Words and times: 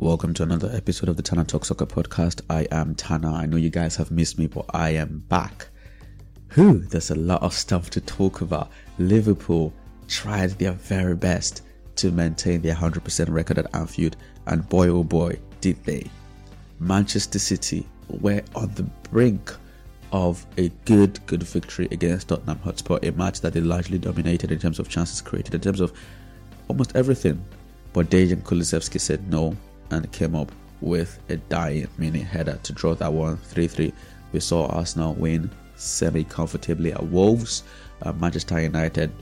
Welcome 0.00 0.32
to 0.32 0.44
another 0.44 0.70
episode 0.72 1.10
of 1.10 1.18
the 1.18 1.22
Tana 1.22 1.44
Talk 1.44 1.66
Soccer 1.66 1.84
podcast. 1.84 2.40
I 2.48 2.66
am 2.70 2.94
Tana. 2.94 3.34
I 3.34 3.44
know 3.44 3.58
you 3.58 3.68
guys 3.68 3.96
have 3.96 4.10
missed 4.10 4.38
me, 4.38 4.46
but 4.46 4.64
I 4.70 4.92
am 4.92 5.22
back. 5.28 5.68
Whew, 6.54 6.78
there's 6.78 7.10
a 7.10 7.16
lot 7.16 7.42
of 7.42 7.52
stuff 7.52 7.90
to 7.90 8.00
talk 8.00 8.40
about. 8.40 8.70
Liverpool 8.98 9.74
tried 10.08 10.52
their 10.52 10.72
very 10.72 11.14
best 11.14 11.64
to 11.96 12.10
maintain 12.12 12.62
their 12.62 12.74
100% 12.74 13.28
record 13.30 13.58
at 13.58 13.74
Anfield, 13.74 14.16
and 14.46 14.66
boy 14.70 14.88
oh 14.88 15.04
boy, 15.04 15.38
did 15.60 15.84
they. 15.84 16.10
Manchester 16.78 17.38
City 17.38 17.86
were 18.08 18.40
on 18.54 18.72
the 18.76 18.84
brink 19.10 19.54
of 20.12 20.46
a 20.56 20.70
good, 20.86 21.20
good 21.26 21.42
victory 21.42 21.88
against 21.90 22.28
Tottenham 22.28 22.58
Hotspur, 22.60 23.00
a 23.02 23.10
match 23.10 23.42
that 23.42 23.52
they 23.52 23.60
largely 23.60 23.98
dominated 23.98 24.50
in 24.50 24.58
terms 24.58 24.78
of 24.78 24.88
chances 24.88 25.20
created, 25.20 25.54
in 25.54 25.60
terms 25.60 25.80
of 25.80 25.92
almost 26.68 26.96
everything. 26.96 27.44
But 27.92 28.08
Dejan 28.08 28.42
Kulusevski 28.44 28.98
said 28.98 29.30
no, 29.30 29.54
and 29.90 30.10
came 30.12 30.34
up 30.34 30.52
with 30.80 31.18
a 31.28 31.36
dying 31.36 31.88
mini 31.98 32.20
header 32.20 32.58
to 32.62 32.72
draw 32.72 32.94
that 32.94 33.12
one 33.12 33.36
3 33.36 33.66
3. 33.66 33.92
We 34.32 34.40
saw 34.40 34.66
Arsenal 34.66 35.14
win 35.14 35.50
semi 35.76 36.24
comfortably 36.24 36.92
at 36.92 37.02
Wolves. 37.04 37.64
Uh, 38.02 38.12
Manchester 38.12 38.60
United 38.60 39.12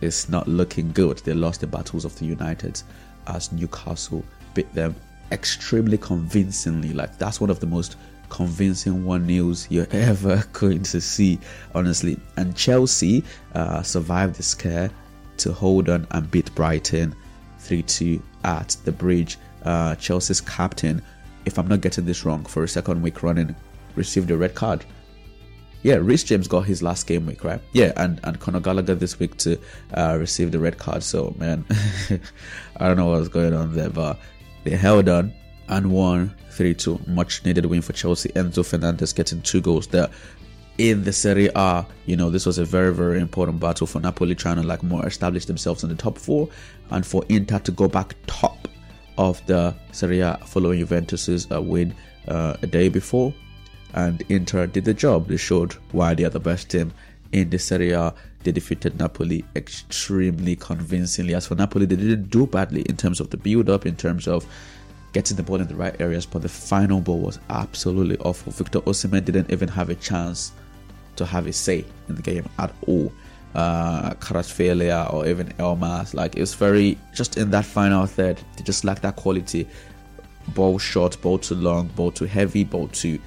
is 0.00 0.28
not 0.28 0.46
looking 0.46 0.92
good. 0.92 1.18
They 1.18 1.34
lost 1.34 1.60
the 1.60 1.66
battles 1.66 2.04
of 2.04 2.16
the 2.18 2.26
United 2.26 2.80
as 3.26 3.52
Newcastle 3.52 4.24
beat 4.54 4.72
them 4.74 4.94
extremely 5.32 5.98
convincingly. 5.98 6.92
Like, 6.92 7.18
that's 7.18 7.40
one 7.40 7.50
of 7.50 7.60
the 7.60 7.66
most 7.66 7.96
convincing 8.28 9.04
one 9.04 9.26
news 9.26 9.66
you're 9.70 9.88
ever 9.92 10.44
going 10.52 10.82
to 10.84 11.00
see, 11.00 11.38
honestly. 11.74 12.18
And 12.36 12.56
Chelsea 12.56 13.24
uh, 13.54 13.82
survived 13.82 14.36
the 14.36 14.42
scare 14.42 14.90
to 15.38 15.52
hold 15.52 15.88
on 15.88 16.06
and 16.10 16.30
beat 16.30 16.54
Brighton 16.54 17.14
3 17.58 17.82
2 17.82 18.22
at 18.44 18.76
the 18.84 18.92
bridge 18.92 19.38
uh, 19.64 19.94
Chelsea's 19.96 20.40
captain, 20.40 21.02
if 21.44 21.58
I'm 21.58 21.68
not 21.68 21.80
getting 21.80 22.04
this 22.04 22.24
wrong, 22.24 22.44
for 22.44 22.64
a 22.64 22.68
second 22.68 23.02
week 23.02 23.22
running, 23.22 23.54
received 23.94 24.30
a 24.30 24.36
red 24.36 24.54
card. 24.54 24.84
Yeah, 25.82 25.96
Reece 25.96 26.24
James 26.24 26.48
got 26.48 26.62
his 26.62 26.82
last 26.82 27.06
game 27.06 27.26
week, 27.26 27.44
right? 27.44 27.60
Yeah, 27.72 27.92
and, 27.96 28.20
and 28.24 28.40
Conor 28.40 28.60
Gallagher 28.60 28.96
this 28.96 29.18
week 29.18 29.36
to 29.38 29.58
uh, 29.94 30.16
receive 30.18 30.50
the 30.50 30.58
red 30.58 30.78
card. 30.78 31.02
So, 31.02 31.34
man, 31.38 31.64
I 32.76 32.88
don't 32.88 32.96
know 32.96 33.06
what's 33.06 33.28
going 33.28 33.54
on 33.54 33.74
there, 33.74 33.90
but 33.90 34.18
they 34.64 34.72
held 34.72 35.08
on 35.08 35.32
and 35.68 35.92
won 35.92 36.34
3 36.50 36.74
2. 36.74 37.00
Much 37.06 37.44
needed 37.44 37.66
win 37.66 37.82
for 37.82 37.92
Chelsea. 37.92 38.30
Enzo 38.30 38.66
Fernandez 38.66 39.12
getting 39.12 39.40
two 39.42 39.60
goals 39.60 39.86
there 39.86 40.08
in 40.78 41.02
the 41.02 41.12
Serie 41.12 41.50
A, 41.56 41.84
you 42.06 42.16
know, 42.16 42.30
this 42.30 42.46
was 42.46 42.58
a 42.58 42.64
very, 42.64 42.94
very 42.94 43.20
important 43.20 43.58
battle 43.58 43.86
for 43.86 44.00
Napoli 44.00 44.34
trying 44.36 44.56
to 44.56 44.62
like 44.62 44.82
more 44.84 45.04
establish 45.04 45.44
themselves 45.44 45.82
in 45.82 45.90
the 45.90 45.96
top 45.96 46.16
four 46.16 46.48
and 46.90 47.04
for 47.04 47.24
Inter 47.28 47.58
to 47.58 47.72
go 47.72 47.88
back 47.88 48.14
top 48.28 48.57
of 49.18 49.44
the 49.46 49.74
Serie 49.92 50.20
A 50.20 50.38
following 50.46 50.78
Juventus's 50.78 51.50
uh, 51.50 51.60
win 51.60 51.94
uh, 52.28 52.56
a 52.62 52.66
day 52.66 52.88
before. 52.88 53.34
And 53.94 54.22
Inter 54.28 54.66
did 54.66 54.84
the 54.84 54.94
job. 54.94 55.28
They 55.28 55.36
showed 55.36 55.72
why 55.92 56.14
they 56.14 56.24
are 56.24 56.30
the 56.30 56.40
best 56.40 56.70
team 56.70 56.92
in 57.32 57.50
the 57.50 57.58
Serie 57.58 57.92
A. 57.92 58.14
They 58.44 58.52
defeated 58.52 58.98
Napoli 58.98 59.44
extremely 59.56 60.56
convincingly. 60.56 61.34
As 61.34 61.46
for 61.48 61.56
Napoli, 61.56 61.86
they 61.86 61.96
didn't 61.96 62.30
do 62.30 62.46
badly 62.46 62.82
in 62.82 62.96
terms 62.96 63.20
of 63.20 63.30
the 63.30 63.36
build 63.36 63.68
up, 63.68 63.84
in 63.84 63.96
terms 63.96 64.28
of 64.28 64.46
getting 65.12 65.36
the 65.36 65.42
ball 65.42 65.60
in 65.60 65.66
the 65.66 65.74
right 65.74 66.00
areas, 66.00 66.26
but 66.26 66.42
the 66.42 66.48
final 66.48 67.00
ball 67.00 67.18
was 67.18 67.38
absolutely 67.50 68.18
awful. 68.18 68.52
Victor 68.52 68.80
Osimhen 68.82 69.24
didn't 69.24 69.50
even 69.50 69.68
have 69.68 69.90
a 69.90 69.94
chance 69.94 70.52
to 71.16 71.26
have 71.26 71.46
a 71.46 71.52
say 71.52 71.84
in 72.08 72.14
the 72.14 72.22
game 72.22 72.48
at 72.58 72.72
all 72.86 73.12
uh, 73.54 74.10
Kvaratskhelia 74.14 75.12
or 75.12 75.26
even 75.26 75.48
Elmas. 75.58 76.14
Like 76.14 76.36
it's 76.36 76.54
very 76.54 76.98
just 77.14 77.36
in 77.36 77.50
that 77.50 77.64
final 77.64 78.06
third, 78.06 78.40
they 78.56 78.62
just 78.64 78.84
lack 78.84 79.00
that 79.00 79.16
quality. 79.16 79.68
Ball 80.48 80.78
short, 80.78 81.20
ball 81.20 81.38
too 81.38 81.56
long, 81.56 81.88
ball 81.88 82.10
too 82.10 82.24
heavy, 82.24 82.64
ball 82.64 82.88
too 82.88 83.18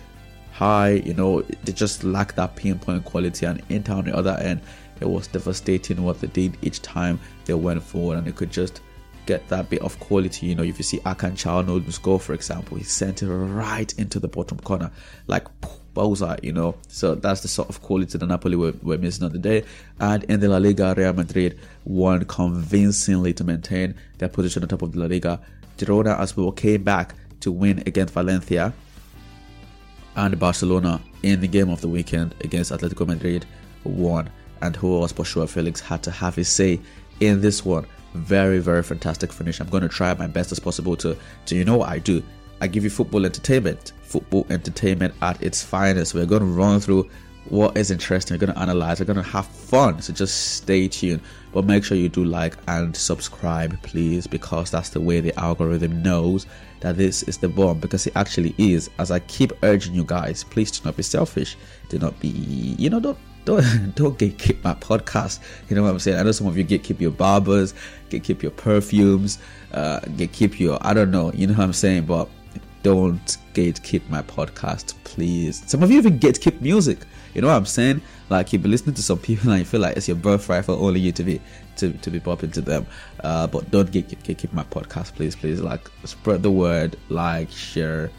high. 0.54 0.92
You 0.92 1.14
know, 1.14 1.42
they 1.42 1.72
just 1.72 2.04
lack 2.04 2.36
that 2.36 2.56
pinpoint 2.56 3.06
quality. 3.06 3.46
And 3.46 3.62
Inter 3.70 3.94
on 3.94 4.06
the 4.06 4.16
other 4.16 4.38
end, 4.42 4.62
it 5.00 5.10
was 5.10 5.28
devastating 5.28 6.04
what 6.04 6.20
they 6.20 6.28
did 6.28 6.58
each 6.62 6.82
time 6.82 7.20
they 7.46 7.54
went 7.54 7.84
forward, 7.84 8.18
and 8.18 8.28
they 8.28 8.32
could 8.32 8.52
just 8.52 8.82
get 9.32 9.48
that 9.50 9.70
bit 9.70 9.82
of 9.82 10.00
quality. 10.00 10.48
You 10.48 10.56
know, 10.56 10.64
if 10.64 10.78
you 10.78 10.84
see 10.84 11.00
Hakan 11.00 11.34
Çalhanoğlu 11.42 11.92
score, 11.92 12.20
for 12.20 12.34
example, 12.34 12.78
he 12.78 12.84
sent 12.84 13.24
it 13.24 13.28
right 13.28 13.92
into 13.98 14.20
the 14.20 14.28
bottom 14.28 14.60
corner, 14.60 14.92
like 15.28 15.46
bullseye, 15.94 16.40
you 16.44 16.52
know. 16.52 16.76
So 16.88 17.16
that's 17.16 17.42
the 17.42 17.48
sort 17.48 17.70
of 17.70 17.82
quality 17.82 18.18
that 18.18 18.28
Napoli 18.28 18.58
were, 18.58 18.74
were 18.84 18.98
missing 18.98 19.24
on 19.24 19.32
the 19.32 19.40
day. 19.40 19.64
And 20.00 20.24
in 20.26 20.40
the 20.42 20.50
La 20.50 20.58
Liga, 20.58 20.94
Real 20.98 21.14
Madrid 21.14 21.60
won 21.86 22.26
convincingly 22.26 23.34
to 23.34 23.44
maintain 23.44 23.96
their 24.18 24.30
position 24.30 24.64
on 24.64 24.70
top 24.70 24.82
of 24.82 24.92
the 24.92 25.00
La 25.00 25.06
Liga. 25.06 25.40
Girona 25.78 26.20
as 26.20 26.36
well 26.36 26.52
came 26.52 26.84
back 26.84 27.16
to 27.40 27.52
win 27.52 27.80
against 27.86 28.14
Valencia 28.14 28.74
and 30.16 30.38
Barcelona 30.38 31.02
in 31.24 31.40
the 31.40 31.48
game 31.48 31.70
of 31.70 31.80
the 31.82 31.88
weekend 31.88 32.36
against 32.42 32.72
Atletico 32.72 33.08
Madrid 33.08 33.46
won. 33.86 34.30
And 34.62 34.76
who 34.76 35.00
was 35.00 35.14
Joao 35.14 35.48
Felix 35.48 35.80
had 35.80 36.04
to 36.04 36.12
have 36.12 36.36
his 36.36 36.50
say 36.50 36.82
in 37.20 37.42
this 37.42 37.66
one. 37.66 37.86
Very, 38.14 38.60
very 38.60 38.84
fantastic 38.84 39.32
finish. 39.32 39.60
I'm 39.60 39.70
going 39.70 39.84
to 39.84 39.90
try 39.90 40.14
my 40.14 40.28
best 40.28 40.52
as 40.52 40.60
possible 40.60 40.96
to, 40.98 41.18
to 41.46 41.56
you 41.56 41.64
know 41.64 41.78
what 41.78 41.90
I 41.90 42.00
do. 42.00 42.22
I 42.60 42.68
give 42.68 42.84
you 42.84 42.90
football 42.90 43.26
entertainment 43.26 43.94
football 44.12 44.46
entertainment 44.50 45.14
at 45.22 45.42
its 45.42 45.64
finest. 45.64 46.14
We're 46.14 46.26
going 46.26 46.42
to 46.42 46.48
run 46.48 46.80
through 46.80 47.10
what 47.50 47.76
is 47.76 47.90
interesting. 47.90 48.36
We're 48.36 48.46
going 48.46 48.54
to 48.54 48.62
analyze. 48.62 49.00
We're 49.00 49.06
going 49.06 49.24
to 49.24 49.32
have 49.32 49.48
fun. 49.48 50.02
So 50.02 50.14
just 50.14 50.58
stay 50.58 50.88
tuned. 50.88 51.22
But 51.54 51.66
make 51.66 51.84
sure 51.84 51.98
you 51.98 52.10
do 52.10 52.24
like 52.24 52.56
and 52.68 52.96
subscribe, 52.96 53.82
please, 53.82 54.28
because 54.28 54.70
that's 54.70 54.90
the 54.90 55.02
way 55.02 55.22
the 55.22 55.38
algorithm 55.40 56.04
knows 56.04 56.46
that 56.82 56.98
this 56.98 57.24
is 57.24 57.38
the 57.38 57.48
bomb. 57.48 57.80
Because 57.80 58.06
it 58.06 58.16
actually 58.16 58.54
is. 58.58 58.90
As 59.00 59.10
I 59.12 59.20
keep 59.20 59.54
urging 59.64 59.96
you 59.96 60.04
guys, 60.04 60.44
please 60.44 60.72
do 60.72 60.86
not 60.86 60.98
be 60.98 61.04
selfish. 61.04 61.58
Do 61.90 61.98
not 61.98 62.20
be, 62.20 62.28
you 62.28 62.90
know, 62.90 63.00
don't 63.00 63.18
don't 63.46 63.64
don't 63.96 64.18
gatekeep 64.18 64.64
my 64.64 64.74
podcast. 64.74 65.40
You 65.70 65.76
know 65.76 65.84
what 65.84 65.90
I'm 65.90 66.00
saying? 66.00 66.18
I 66.18 66.24
know 66.24 66.32
some 66.32 66.48
of 66.48 66.58
you 66.58 66.66
gatekeep 66.66 67.00
your 67.00 67.12
barbers, 67.12 67.74
gatekeep 68.10 68.42
your 68.42 68.52
perfumes, 68.52 69.40
uh, 69.74 70.00
gatekeep 70.02 70.60
your 70.60 70.78
I 70.82 70.94
don't 70.94 71.12
know. 71.12 71.32
You 71.34 71.48
know 71.48 71.54
what 71.54 71.64
I'm 71.64 71.74
saying? 71.74 72.06
But 72.06 72.30
don't 72.84 73.38
gatekeep 73.54 74.10
my 74.10 74.22
podcast, 74.24 74.96
please. 75.04 75.64
Some 75.68 75.84
of 75.84 75.92
you 75.92 75.98
even 75.98 76.20
gatekeep 76.20 76.62
music. 76.62 77.00
You 77.34 77.42
know 77.42 77.48
what 77.48 77.56
I'm 77.56 77.66
saying? 77.66 78.02
Like 78.30 78.52
you've 78.52 78.62
been 78.62 78.72
listening 78.72 78.96
to 78.96 79.04
some 79.04 79.20
people 79.20 79.52
and 79.52 79.60
you 79.60 79.66
feel 79.66 79.82
like 79.82 79.98
it's 79.98 80.08
your 80.08 80.18
birthright 80.18 80.66
for 80.66 80.74
only 80.74 81.00
you 81.00 81.12
to 81.12 81.24
be 81.24 81.42
to, 81.78 81.92
to 81.94 82.10
be 82.10 82.20
popping 82.20 82.52
to 82.52 82.62
them. 82.62 82.86
Uh, 83.24 83.48
but 83.48 83.70
don't 83.72 83.92
gatekeep, 83.92 84.24
gatekeep 84.24 84.54
my 84.54 84.64
podcast, 84.64 85.16
please, 85.16 85.36
please. 85.36 85.62
Like 85.62 85.90
spread 86.06 86.44
the 86.44 86.52
word, 86.52 86.98
like, 87.10 87.52
share, 87.52 88.12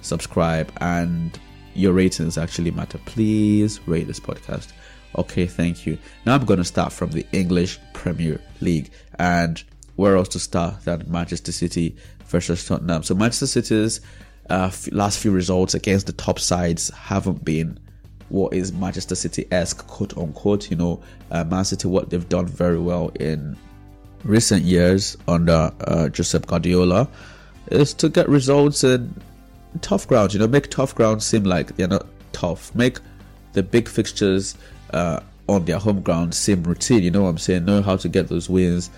subscribe, 0.00 0.72
and 0.80 1.38
your 1.76 1.92
ratings 1.92 2.38
actually 2.38 2.70
matter. 2.70 2.98
Please 3.06 3.80
rate 3.86 4.06
this 4.06 4.20
podcast. 4.20 4.72
Okay, 5.16 5.46
thank 5.46 5.86
you. 5.86 5.98
Now 6.24 6.34
I'm 6.34 6.44
going 6.44 6.58
to 6.58 6.64
start 6.64 6.92
from 6.92 7.10
the 7.10 7.26
English 7.32 7.78
Premier 7.92 8.40
League. 8.60 8.90
And 9.18 9.62
where 9.96 10.16
else 10.16 10.28
to 10.28 10.38
start 10.38 10.84
than 10.84 11.04
Manchester 11.08 11.52
City 11.52 11.96
versus 12.26 12.64
Tottenham. 12.64 13.02
So 13.02 13.14
Manchester 13.14 13.46
City's 13.46 14.00
uh, 14.48 14.70
last 14.92 15.18
few 15.18 15.32
results 15.32 15.74
against 15.74 16.06
the 16.06 16.12
top 16.12 16.38
sides 16.38 16.90
haven't 16.90 17.44
been 17.44 17.80
what 18.28 18.52
is 18.52 18.72
Manchester 18.72 19.14
City 19.14 19.46
esque, 19.50 19.86
quote 19.86 20.16
unquote. 20.16 20.70
You 20.70 20.76
know, 20.76 21.02
uh, 21.30 21.44
Man 21.44 21.64
City, 21.64 21.88
what 21.88 22.10
they've 22.10 22.28
done 22.28 22.46
very 22.46 22.78
well 22.78 23.08
in 23.20 23.56
recent 24.24 24.62
years 24.62 25.16
under 25.28 25.52
uh, 25.52 26.08
Josep 26.10 26.46
Guardiola 26.46 27.08
is 27.70 27.94
to 27.94 28.08
get 28.08 28.28
results 28.28 28.84
in 28.84 29.14
tough 29.80 30.06
grounds. 30.06 30.34
You 30.34 30.40
know, 30.40 30.46
make 30.46 30.70
tough 30.70 30.94
grounds 30.94 31.24
seem 31.24 31.44
like 31.44 31.76
they're 31.76 31.88
not 31.88 32.06
tough. 32.32 32.74
Make 32.74 32.98
the 33.52 33.62
big 33.62 33.88
fixtures 33.88 34.56
uh, 34.92 35.20
on 35.48 35.64
their 35.64 35.78
home 35.78 36.02
ground 36.02 36.34
seem 36.34 36.62
routine. 36.62 37.02
You 37.02 37.10
know 37.10 37.22
what 37.22 37.30
I'm 37.30 37.38
saying? 37.38 37.64
Know 37.64 37.82
how 37.82 37.96
to 37.96 38.08
get 38.08 38.28
those 38.28 38.48
wins 38.48 38.90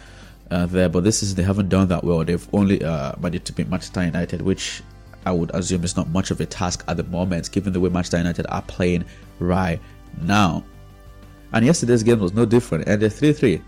uh, 0.50 0.66
there, 0.66 0.88
but 0.88 1.04
this 1.04 1.22
is 1.22 1.34
they 1.34 1.42
haven't 1.42 1.68
done 1.68 1.88
that 1.88 2.04
well. 2.04 2.24
They've 2.24 2.48
only 2.52 2.82
uh, 2.82 3.12
managed 3.20 3.46
to 3.46 3.52
beat 3.52 3.68
Manchester 3.68 4.04
United, 4.04 4.42
which 4.42 4.82
I 5.26 5.32
would 5.32 5.50
assume 5.54 5.84
is 5.84 5.96
not 5.96 6.08
much 6.08 6.30
of 6.30 6.40
a 6.40 6.46
task 6.46 6.84
at 6.88 6.96
the 6.96 7.04
moment, 7.04 7.50
given 7.52 7.72
the 7.72 7.80
way 7.80 7.90
Manchester 7.90 8.18
United 8.18 8.46
are 8.48 8.62
playing 8.62 9.04
right 9.38 9.80
now. 10.22 10.64
And 11.52 11.64
yesterday's 11.64 12.02
game 12.02 12.20
was 12.20 12.34
no 12.34 12.44
different, 12.44 12.88
and 12.88 13.00
they're 13.00 13.10
3 13.10 13.32
3. 13.32 13.62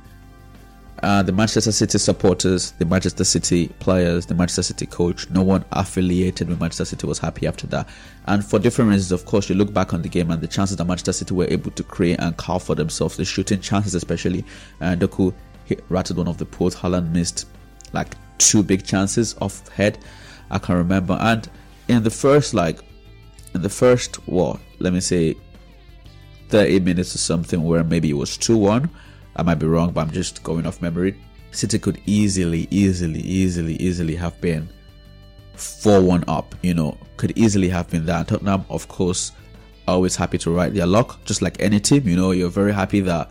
Uh, 1.02 1.22
the 1.22 1.32
Manchester 1.32 1.72
City 1.72 1.96
supporters, 1.98 2.72
the 2.72 2.84
Manchester 2.84 3.24
City 3.24 3.68
players, 3.78 4.26
the 4.26 4.34
Manchester 4.34 4.62
City 4.62 4.84
coach, 4.84 5.30
no 5.30 5.42
one 5.42 5.64
affiliated 5.72 6.48
with 6.48 6.60
Manchester 6.60 6.84
City 6.84 7.06
was 7.06 7.18
happy 7.18 7.46
after 7.46 7.66
that. 7.68 7.88
And 8.26 8.44
for 8.44 8.58
different 8.58 8.90
reasons, 8.90 9.10
of 9.12 9.24
course, 9.24 9.48
you 9.48 9.54
look 9.54 9.72
back 9.72 9.94
on 9.94 10.02
the 10.02 10.10
game 10.10 10.30
and 10.30 10.42
the 10.42 10.46
chances 10.46 10.76
that 10.76 10.84
Manchester 10.84 11.12
City 11.12 11.32
were 11.32 11.46
able 11.48 11.70
to 11.70 11.82
create 11.82 12.20
and 12.20 12.36
carve 12.36 12.62
for 12.62 12.74
themselves, 12.74 13.16
the 13.16 13.24
shooting 13.24 13.60
chances 13.60 13.94
especially, 13.94 14.44
and 14.80 15.00
Doku 15.00 15.32
hit 15.64 15.82
rattled 15.88 16.18
one 16.18 16.28
of 16.28 16.36
the 16.36 16.44
posts. 16.44 16.78
Haaland 16.78 17.12
missed 17.12 17.48
like 17.94 18.14
two 18.36 18.62
big 18.62 18.84
chances 18.84 19.34
off 19.40 19.66
head. 19.68 19.98
I 20.50 20.58
can 20.58 20.76
remember. 20.76 21.16
And 21.18 21.48
in 21.90 22.02
the 22.02 22.10
first 22.10 22.54
like 22.54 22.80
in 23.54 23.62
the 23.62 23.68
first 23.68 24.16
what 24.28 24.60
let 24.78 24.92
me 24.92 25.00
say 25.00 25.34
30 26.48 26.80
minutes 26.80 27.14
or 27.14 27.18
something 27.18 27.62
where 27.62 27.82
maybe 27.82 28.10
it 28.10 28.14
was 28.14 28.30
2-1 28.38 28.88
i 29.40 29.42
might 29.42 29.58
be 29.64 29.66
wrong 29.66 29.90
but 29.92 30.02
i'm 30.02 30.10
just 30.12 30.42
going 30.42 30.66
off 30.66 30.80
memory. 30.82 31.12
City 31.52 31.78
could 31.80 31.98
easily 32.06 32.68
easily 32.70 33.20
easily 33.20 33.74
easily 33.88 34.14
have 34.14 34.40
been 34.40 34.68
4 35.54 36.00
1 36.00 36.24
up, 36.28 36.54
you 36.62 36.74
know, 36.74 36.96
could 37.16 37.36
easily 37.36 37.68
have 37.68 37.90
been 37.90 38.06
that. 38.06 38.28
Tottenham, 38.28 38.64
of 38.70 38.88
course, 38.88 39.32
always 39.86 40.16
happy 40.16 40.38
to 40.38 40.50
ride 40.50 40.74
their 40.74 40.86
luck, 40.86 41.22
just 41.24 41.42
like 41.42 41.60
any 41.60 41.80
team, 41.80 42.08
you 42.08 42.16
know, 42.16 42.30
you're 42.30 42.48
very 42.48 42.72
happy 42.72 43.00
that 43.00 43.28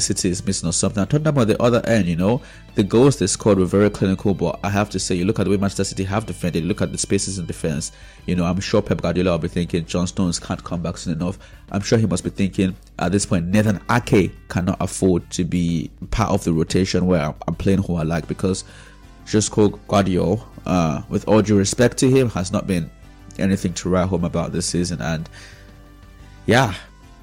City 0.00 0.28
is 0.28 0.44
missing 0.44 0.68
or 0.68 0.72
something. 0.72 1.00
I'm 1.00 1.06
talking 1.06 1.26
about 1.26 1.46
the 1.46 1.60
other 1.62 1.82
end, 1.86 2.06
you 2.06 2.16
know, 2.16 2.42
the 2.74 2.82
goals 2.82 3.18
they 3.18 3.26
scored 3.26 3.58
were 3.58 3.66
very 3.66 3.90
clinical, 3.90 4.34
but 4.34 4.58
I 4.62 4.70
have 4.70 4.90
to 4.90 4.98
say, 4.98 5.14
you 5.14 5.24
look 5.24 5.38
at 5.38 5.44
the 5.44 5.50
way 5.50 5.56
Manchester 5.56 5.84
City 5.84 6.04
have 6.04 6.26
defended, 6.26 6.64
look 6.64 6.82
at 6.82 6.92
the 6.92 6.98
spaces 6.98 7.38
in 7.38 7.46
defense. 7.46 7.92
You 8.26 8.36
know, 8.36 8.44
I'm 8.44 8.60
sure 8.60 8.82
Pep 8.82 9.00
Guardiola 9.00 9.32
will 9.32 9.38
be 9.38 9.48
thinking 9.48 9.84
John 9.86 10.06
Stones 10.06 10.38
can't 10.38 10.62
come 10.62 10.82
back 10.82 10.96
soon 10.96 11.14
enough. 11.14 11.38
I'm 11.70 11.80
sure 11.80 11.98
he 11.98 12.06
must 12.06 12.24
be 12.24 12.30
thinking 12.30 12.74
at 12.98 13.12
this 13.12 13.26
point 13.26 13.46
Nathan 13.46 13.80
Ake 13.90 14.32
cannot 14.48 14.76
afford 14.80 15.28
to 15.30 15.44
be 15.44 15.90
part 16.10 16.30
of 16.30 16.44
the 16.44 16.52
rotation 16.52 17.06
where 17.06 17.34
I'm 17.46 17.54
playing 17.54 17.82
who 17.82 17.96
I 17.96 18.02
like 18.02 18.26
because 18.28 18.64
Josko 19.26 19.78
Gvardiol, 19.88 20.42
uh, 20.66 21.02
with 21.08 21.26
all 21.28 21.42
due 21.42 21.56
respect 21.56 21.98
to 21.98 22.10
him, 22.10 22.30
has 22.30 22.52
not 22.52 22.66
been 22.66 22.90
anything 23.38 23.72
to 23.74 23.88
write 23.88 24.08
home 24.08 24.24
about 24.24 24.52
this 24.52 24.66
season. 24.66 25.00
And 25.00 25.28
yeah, 26.46 26.74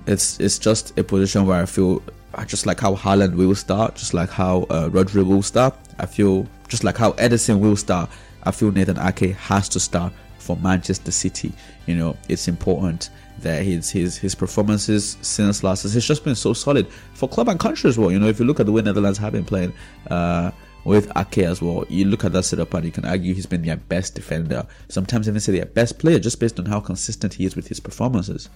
it's 0.08 0.40
it's 0.40 0.58
just 0.58 0.98
a 0.98 1.04
position 1.04 1.46
where 1.46 1.62
I 1.62 1.66
feel 1.66 2.02
just 2.48 2.66
like 2.66 2.80
how 2.80 2.96
Haaland 2.96 3.36
will 3.36 3.56
start, 3.56 3.96
just 3.96 4.14
like 4.14 4.30
how 4.30 4.64
uh, 4.64 4.90
Rodri 4.90 5.26
will 5.26 5.42
start. 5.42 5.76
I 6.00 6.06
feel 6.06 6.48
just 6.68 6.84
like 6.84 6.98
how 6.98 7.12
Ederson 7.14 7.60
will 7.60 7.76
start. 7.76 8.10
I 8.44 8.52
feel 8.52 8.72
Nathan 8.72 8.98
Ake 9.00 9.36
has 9.36 9.70
to 9.70 9.80
start 9.80 10.14
for 10.40 10.56
Manchester 10.58 11.12
City. 11.12 11.54
You 11.86 11.96
know, 11.96 12.18
it's 12.30 12.48
important 12.48 13.10
that 13.40 13.64
his 13.64 13.90
his 13.90 14.18
his 14.18 14.36
performances 14.36 15.18
since 15.22 15.64
last 15.64 15.84
season 15.84 15.98
has 15.98 16.06
just 16.06 16.24
been 16.24 16.36
so 16.36 16.54
solid 16.54 16.88
for 17.14 17.28
club 17.28 17.50
and 17.50 17.60
country 17.60 17.90
as 17.90 17.98
well. 17.98 18.12
You 18.12 18.20
know, 18.20 18.28
if 18.28 18.40
you 18.40 18.46
look 18.46 18.60
at 18.60 18.66
the 18.66 18.72
way 18.72 18.82
Netherlands 18.82 19.18
have 19.20 19.34
been 19.34 19.46
playing. 19.46 19.74
Uh, 20.10 20.52
with 20.84 21.12
Ake 21.16 21.40
as 21.40 21.62
well, 21.62 21.86
you 21.90 22.06
look 22.06 22.26
at 22.26 22.34
that 22.34 22.44
setup 22.44 22.74
and 22.74 22.86
you 22.86 22.92
can 22.92 23.06
argue 23.06 23.36
he's 23.36 23.46
been 23.46 23.62
their 23.62 23.78
best 23.78 24.16
defender. 24.16 24.66
Sometimes 24.90 25.28
even 25.28 25.40
say 25.40 25.52
their 25.52 25.66
best 25.66 26.00
player 26.00 26.18
just 26.18 26.40
based 26.40 26.60
on 26.60 26.66
how 26.66 26.80
consistent 26.80 27.36
he 27.36 27.46
is 27.46 27.56
with 27.56 27.68
his 27.68 27.80
performances. 27.80 28.50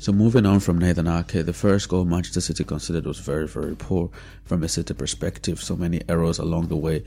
So 0.00 0.12
moving 0.12 0.46
on 0.46 0.60
from 0.60 0.78
Nathan 0.78 1.08
Ake, 1.08 1.44
the 1.44 1.52
first 1.52 1.88
goal 1.88 2.04
Manchester 2.04 2.40
City 2.40 2.62
considered 2.62 3.04
was 3.04 3.18
very, 3.18 3.48
very 3.48 3.74
poor 3.74 4.08
from 4.44 4.62
a 4.62 4.68
City 4.68 4.94
perspective. 4.94 5.60
So 5.60 5.74
many 5.74 6.00
errors 6.08 6.38
along 6.38 6.68
the 6.68 6.76
way. 6.76 7.02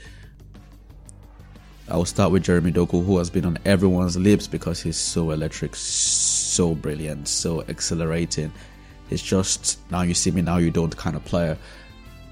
I 1.87 1.95
will 1.95 2.03
start 2.03 2.33
with 2.33 2.43
Jeremy 2.43 2.73
Doku, 2.73 3.05
who 3.05 3.17
has 3.17 3.29
been 3.29 3.45
on 3.45 3.57
everyone's 3.63 4.17
lips 4.17 4.45
because 4.45 4.81
he's 4.81 4.97
so 4.97 5.31
electric, 5.31 5.73
so 5.77 6.75
brilliant, 6.75 7.29
so 7.29 7.61
accelerating. 7.63 8.51
It's 9.09 9.23
just 9.23 9.79
now 9.89 10.01
you 10.01 10.13
see 10.13 10.31
me, 10.31 10.41
now 10.41 10.57
you 10.57 10.69
don't 10.69 10.95
kind 10.97 11.15
of 11.15 11.23
player. 11.23 11.57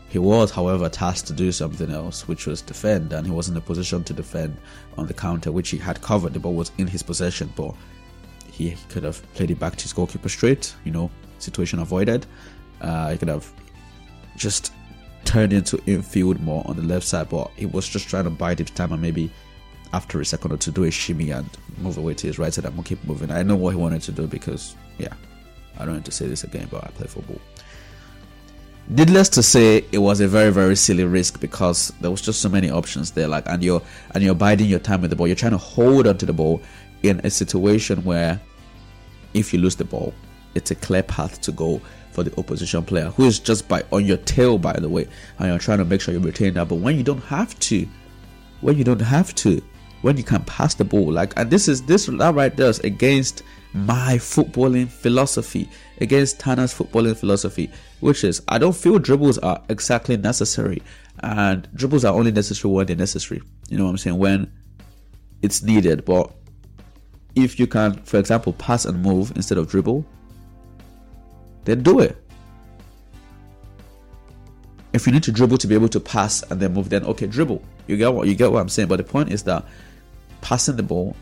He 0.09 0.19
was, 0.19 0.51
however, 0.51 0.89
tasked 0.89 1.27
to 1.27 1.33
do 1.33 1.53
something 1.53 1.89
else, 1.89 2.27
which 2.27 2.47
was 2.47 2.61
defend, 2.61 3.13
and 3.13 3.25
he 3.25 3.31
was 3.31 3.47
in 3.47 3.55
a 3.55 3.61
position 3.61 4.03
to 4.03 4.13
defend 4.13 4.57
on 4.97 5.07
the 5.07 5.13
counter, 5.13 5.53
which 5.53 5.69
he 5.69 5.77
had 5.77 6.01
covered. 6.01 6.33
The 6.33 6.39
ball 6.39 6.53
was 6.53 6.73
in 6.77 6.87
his 6.87 7.03
possession, 7.03 7.53
but 7.55 7.73
he 8.59 8.75
could 8.89 9.03
have 9.03 9.21
played 9.33 9.51
it 9.51 9.59
back 9.59 9.75
to 9.77 9.83
his 9.83 9.93
goalkeeper 9.93 10.27
straight, 10.27 10.75
you 10.83 10.91
know, 10.91 11.09
situation 11.39 11.79
avoided. 11.79 12.25
Uh, 12.81 13.11
he 13.11 13.17
could 13.17 13.29
have 13.29 13.49
just 14.35 14.73
turned 15.23 15.53
into 15.53 15.81
infield 15.85 16.39
more 16.41 16.63
on 16.67 16.75
the 16.75 16.83
left 16.83 17.05
side, 17.05 17.29
but 17.29 17.49
he 17.55 17.65
was 17.65 17.87
just 17.87 18.09
trying 18.09 18.25
to 18.25 18.29
bide 18.29 18.59
his 18.59 18.69
time 18.71 18.91
and 18.91 19.01
maybe 19.01 19.31
after 19.93 20.19
a 20.19 20.25
second 20.25 20.51
or 20.51 20.57
two 20.57 20.71
do 20.71 20.83
a 20.83 20.91
shimmy 20.91 21.31
and 21.31 21.49
move 21.77 21.97
away 21.97 22.13
to 22.13 22.27
his 22.27 22.37
right 22.37 22.53
side 22.53 22.65
and 22.65 22.85
keep 22.85 23.03
moving. 23.05 23.31
I 23.31 23.43
know 23.43 23.55
what 23.55 23.71
he 23.71 23.77
wanted 23.77 24.01
to 24.03 24.11
do 24.11 24.27
because, 24.27 24.75
yeah, 24.97 25.13
I 25.77 25.85
don't 25.85 25.95
need 25.95 26.05
to 26.05 26.11
say 26.11 26.27
this 26.27 26.43
again, 26.43 26.67
but 26.69 26.83
I 26.83 26.87
play 26.89 27.07
football. 27.07 27.39
Needless 28.89 29.29
to 29.29 29.43
say, 29.43 29.85
it 29.91 29.99
was 29.99 30.19
a 30.19 30.27
very 30.27 30.51
very 30.51 30.75
silly 30.75 31.03
risk 31.03 31.39
because 31.39 31.93
there 32.01 32.09
was 32.09 32.21
just 32.21 32.41
so 32.41 32.49
many 32.49 32.71
options 32.71 33.11
there. 33.11 33.27
Like, 33.27 33.47
and 33.47 33.63
you're 33.63 33.81
and 34.11 34.23
you're 34.23 34.35
biding 34.35 34.67
your 34.67 34.79
time 34.79 35.01
with 35.01 35.11
the 35.11 35.15
ball. 35.15 35.27
You're 35.27 35.35
trying 35.35 35.51
to 35.51 35.59
hold 35.59 36.07
onto 36.07 36.25
the 36.25 36.33
ball 36.33 36.61
in 37.03 37.21
a 37.23 37.29
situation 37.29 38.03
where 38.03 38.41
if 39.33 39.53
you 39.53 39.59
lose 39.59 39.75
the 39.75 39.85
ball, 39.85 40.13
it's 40.55 40.71
a 40.71 40.75
clear 40.75 41.03
path 41.03 41.41
to 41.41 41.51
go 41.51 41.81
for 42.11 42.23
the 42.23 42.37
opposition 42.39 42.83
player 42.83 43.09
who 43.11 43.25
is 43.25 43.39
just 43.39 43.67
by 43.67 43.83
on 43.91 44.05
your 44.05 44.17
tail, 44.17 44.57
by 44.57 44.73
the 44.73 44.89
way, 44.89 45.07
and 45.37 45.47
you're 45.47 45.59
trying 45.59 45.77
to 45.77 45.85
make 45.85 46.01
sure 46.01 46.13
you 46.13 46.19
retain 46.19 46.53
that. 46.55 46.67
But 46.67 46.75
when 46.75 46.97
you 46.97 47.03
don't 47.03 47.23
have 47.23 47.57
to, 47.59 47.87
when 48.61 48.77
you 48.77 48.83
don't 48.83 48.99
have 48.99 49.33
to, 49.35 49.61
when 50.01 50.17
you 50.17 50.23
can 50.23 50.43
pass 50.45 50.73
the 50.73 50.85
ball, 50.85 51.11
like 51.11 51.33
and 51.37 51.49
this 51.51 51.67
is 51.67 51.83
this 51.83 52.07
that 52.07 52.35
right 52.35 52.55
there 52.55 52.69
is 52.69 52.79
against 52.79 53.43
my 53.73 54.15
footballing 54.15 54.87
philosophy, 54.87 55.69
against 56.01 56.39
Tana's 56.39 56.73
footballing 56.73 57.15
philosophy, 57.15 57.69
which 57.99 58.23
is 58.23 58.41
I 58.47 58.57
don't 58.57 58.75
feel 58.75 58.97
dribbles 58.97 59.37
are 59.39 59.61
exactly 59.69 60.17
necessary, 60.17 60.81
and 61.21 61.67
dribbles 61.75 62.05
are 62.05 62.15
only 62.15 62.31
necessary 62.31 62.73
when 62.73 62.87
they're 62.87 62.95
necessary. 62.95 63.41
You 63.69 63.77
know 63.77 63.85
what 63.85 63.91
I'm 63.91 63.97
saying? 63.97 64.17
When 64.17 64.51
it's 65.41 65.61
needed, 65.61 66.05
but 66.05 66.31
if 67.35 67.59
you 67.59 67.67
can, 67.67 67.93
for 68.03 68.17
example, 68.17 68.53
pass 68.53 68.85
and 68.85 69.01
move 69.01 69.31
instead 69.35 69.57
of 69.57 69.69
dribble, 69.69 70.05
then 71.65 71.83
do 71.83 71.99
it. 71.99 72.17
If 74.91 75.05
you 75.05 75.13
need 75.13 75.23
to 75.23 75.31
dribble 75.31 75.59
to 75.59 75.67
be 75.67 75.75
able 75.75 75.89
to 75.89 75.99
pass 75.99 76.41
and 76.43 76.59
then 76.59 76.73
move, 76.73 76.89
then 76.89 77.03
okay, 77.05 77.27
dribble. 77.27 77.61
You 77.87 77.97
get 77.97 78.13
what 78.13 78.27
you 78.27 78.35
get 78.35 78.51
what 78.51 78.59
I'm 78.59 78.69
saying. 78.69 78.87
But 78.87 78.97
the 78.97 79.03
point 79.03 79.31
is 79.31 79.43
that 79.43 79.65
passing 80.41 80.77
the 80.77 80.83
ball 80.83 81.15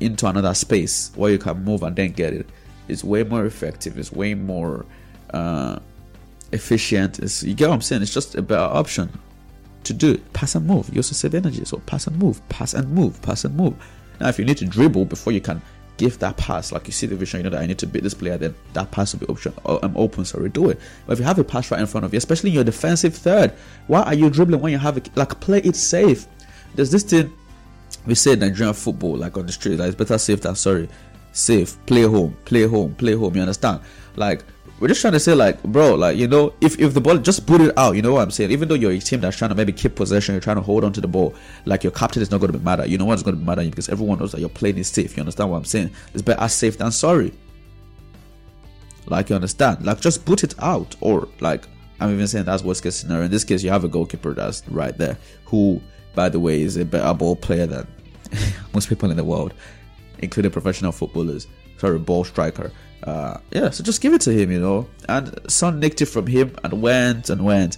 into 0.00 0.26
another 0.26 0.54
space 0.54 1.10
where 1.14 1.30
you 1.30 1.38
can 1.38 1.64
move 1.64 1.82
and 1.82 1.96
then 1.96 2.12
get 2.12 2.32
it 2.32 2.48
is 2.88 3.02
way 3.02 3.22
more 3.22 3.46
effective. 3.46 3.98
It's 3.98 4.12
way 4.12 4.34
more 4.34 4.84
uh, 5.32 5.78
efficient. 6.52 7.18
It's, 7.18 7.42
you 7.42 7.54
get 7.54 7.68
what 7.68 7.74
I'm 7.76 7.80
saying? 7.80 8.02
It's 8.02 8.12
just 8.12 8.34
a 8.34 8.42
better 8.42 8.62
option 8.62 9.10
to 9.84 9.92
do. 9.92 10.12
It. 10.12 10.32
Pass 10.32 10.54
and 10.54 10.66
move. 10.66 10.88
You 10.90 10.98
also 10.98 11.14
save 11.14 11.34
energy. 11.34 11.64
So 11.64 11.78
pass 11.86 12.06
and 12.06 12.18
move. 12.18 12.46
Pass 12.48 12.74
and 12.74 12.90
move. 12.90 13.20
Pass 13.22 13.44
and 13.44 13.56
move. 13.56 13.74
Now, 14.20 14.28
if 14.28 14.38
you 14.38 14.44
need 14.44 14.58
to 14.58 14.66
dribble 14.66 15.06
before 15.06 15.32
you 15.32 15.40
can 15.40 15.60
give 15.96 16.18
that 16.18 16.36
pass, 16.36 16.72
like 16.72 16.86
you 16.86 16.92
see 16.92 17.06
the 17.06 17.16
vision, 17.16 17.40
you 17.40 17.44
know 17.44 17.50
that 17.50 17.62
I 17.62 17.66
need 17.66 17.78
to 17.78 17.86
beat 17.86 18.02
this 18.02 18.14
player, 18.14 18.36
then 18.36 18.54
that 18.72 18.90
pass 18.90 19.12
will 19.12 19.20
be 19.20 19.26
option. 19.26 19.52
I'm 19.64 19.96
open, 19.96 20.24
sorry, 20.24 20.48
do 20.48 20.70
it. 20.70 20.80
But 21.06 21.14
if 21.14 21.18
you 21.18 21.24
have 21.24 21.38
a 21.38 21.44
pass 21.44 21.70
right 21.70 21.80
in 21.80 21.86
front 21.86 22.04
of 22.04 22.12
you, 22.12 22.18
especially 22.18 22.50
in 22.50 22.54
your 22.54 22.64
defensive 22.64 23.14
third, 23.14 23.52
why 23.86 24.02
are 24.02 24.14
you 24.14 24.30
dribbling 24.30 24.60
when 24.60 24.72
you 24.72 24.78
have 24.78 24.96
it? 24.96 25.08
Like, 25.16 25.38
play 25.40 25.58
it 25.58 25.76
safe. 25.76 26.26
There's 26.74 26.90
this 26.90 27.04
thing 27.04 27.32
we 28.06 28.14
say 28.14 28.32
in 28.32 28.40
Nigerian 28.40 28.74
football, 28.74 29.16
like 29.16 29.36
on 29.36 29.46
the 29.46 29.52
street, 29.52 29.78
like 29.78 29.88
it's 29.88 29.96
better 29.96 30.18
safe 30.18 30.40
than 30.40 30.56
sorry. 30.56 30.88
Safe, 31.32 31.76
play 31.86 32.02
home, 32.02 32.36
play 32.44 32.66
home, 32.66 32.94
play 32.94 33.14
home. 33.14 33.34
You 33.34 33.42
understand? 33.42 33.80
Like 34.16 34.44
we're 34.84 34.88
just 34.88 35.00
trying 35.00 35.14
to 35.14 35.18
say 35.18 35.34
like 35.34 35.62
bro 35.62 35.94
like 35.94 36.18
you 36.18 36.28
know 36.28 36.52
if, 36.60 36.78
if 36.78 36.92
the 36.92 37.00
ball 37.00 37.16
just 37.16 37.46
put 37.46 37.58
it 37.58 37.72
out 37.78 37.96
you 37.96 38.02
know 38.02 38.12
what 38.12 38.20
i'm 38.20 38.30
saying? 38.30 38.50
Even 38.50 38.68
though 38.68 38.74
you're 38.74 38.90
a 38.90 38.98
team 38.98 39.18
that's 39.18 39.34
trying 39.34 39.48
to 39.48 39.54
maybe 39.54 39.72
keep 39.72 39.94
possession 39.94 40.34
you're 40.34 40.42
trying 40.42 40.56
to 40.56 40.62
hold 40.62 40.84
on 40.84 40.92
to 40.92 41.00
the 41.00 41.08
ball 41.08 41.34
like 41.64 41.82
your 41.82 41.90
captain 41.90 42.20
is 42.20 42.30
not 42.30 42.38
going 42.38 42.52
to 42.52 42.58
be 42.58 42.62
mad 42.62 42.80
at 42.80 42.90
you. 42.90 42.98
Know 42.98 43.06
what's 43.06 43.22
going 43.22 43.34
to 43.34 43.40
be 43.40 43.46
mad 43.46 43.58
at 43.58 43.64
you 43.64 43.70
because 43.70 43.88
everyone 43.88 44.18
knows 44.18 44.32
that 44.32 44.40
you're 44.40 44.50
playing 44.50 44.76
is 44.76 44.88
safe. 44.88 45.16
You 45.16 45.22
understand 45.22 45.50
what 45.50 45.56
i'm 45.56 45.64
saying? 45.64 45.90
It's 46.12 46.20
better 46.20 46.46
safe 46.48 46.76
than 46.76 46.92
sorry. 46.92 47.32
Like 49.06 49.30
you 49.30 49.36
understand? 49.36 49.86
Like 49.86 50.02
just 50.02 50.26
put 50.26 50.44
it 50.44 50.54
out 50.58 50.96
or 51.00 51.28
like 51.40 51.66
i'm 51.98 52.12
even 52.12 52.28
saying 52.28 52.44
that's 52.44 52.62
worst 52.62 52.82
case 52.82 52.96
scenario. 52.96 53.24
In 53.24 53.30
this 53.30 53.44
case 53.44 53.62
you 53.62 53.70
have 53.70 53.84
a 53.84 53.88
goalkeeper 53.88 54.34
that's 54.34 54.68
right 54.68 54.98
there 54.98 55.16
who 55.46 55.80
by 56.14 56.28
the 56.28 56.38
way 56.38 56.60
is 56.60 56.76
a 56.76 56.84
better 56.84 57.14
ball 57.14 57.36
player 57.36 57.66
than 57.66 57.86
most 58.74 58.90
people 58.90 59.10
in 59.10 59.16
the 59.16 59.24
world 59.24 59.54
including 60.18 60.50
professional 60.50 60.92
footballers 60.92 61.46
sorry 61.84 61.98
ball 61.98 62.24
striker 62.24 62.70
uh, 63.04 63.36
yeah, 63.50 63.70
so 63.70 63.84
just 63.84 64.00
give 64.00 64.14
it 64.14 64.20
to 64.22 64.32
him, 64.32 64.50
you 64.50 64.58
know. 64.58 64.88
And 65.08 65.38
Son 65.48 65.78
nicked 65.78 66.00
it 66.00 66.06
from 66.06 66.26
him 66.26 66.56
and 66.64 66.80
went 66.80 67.28
and 67.28 67.44
went 67.44 67.76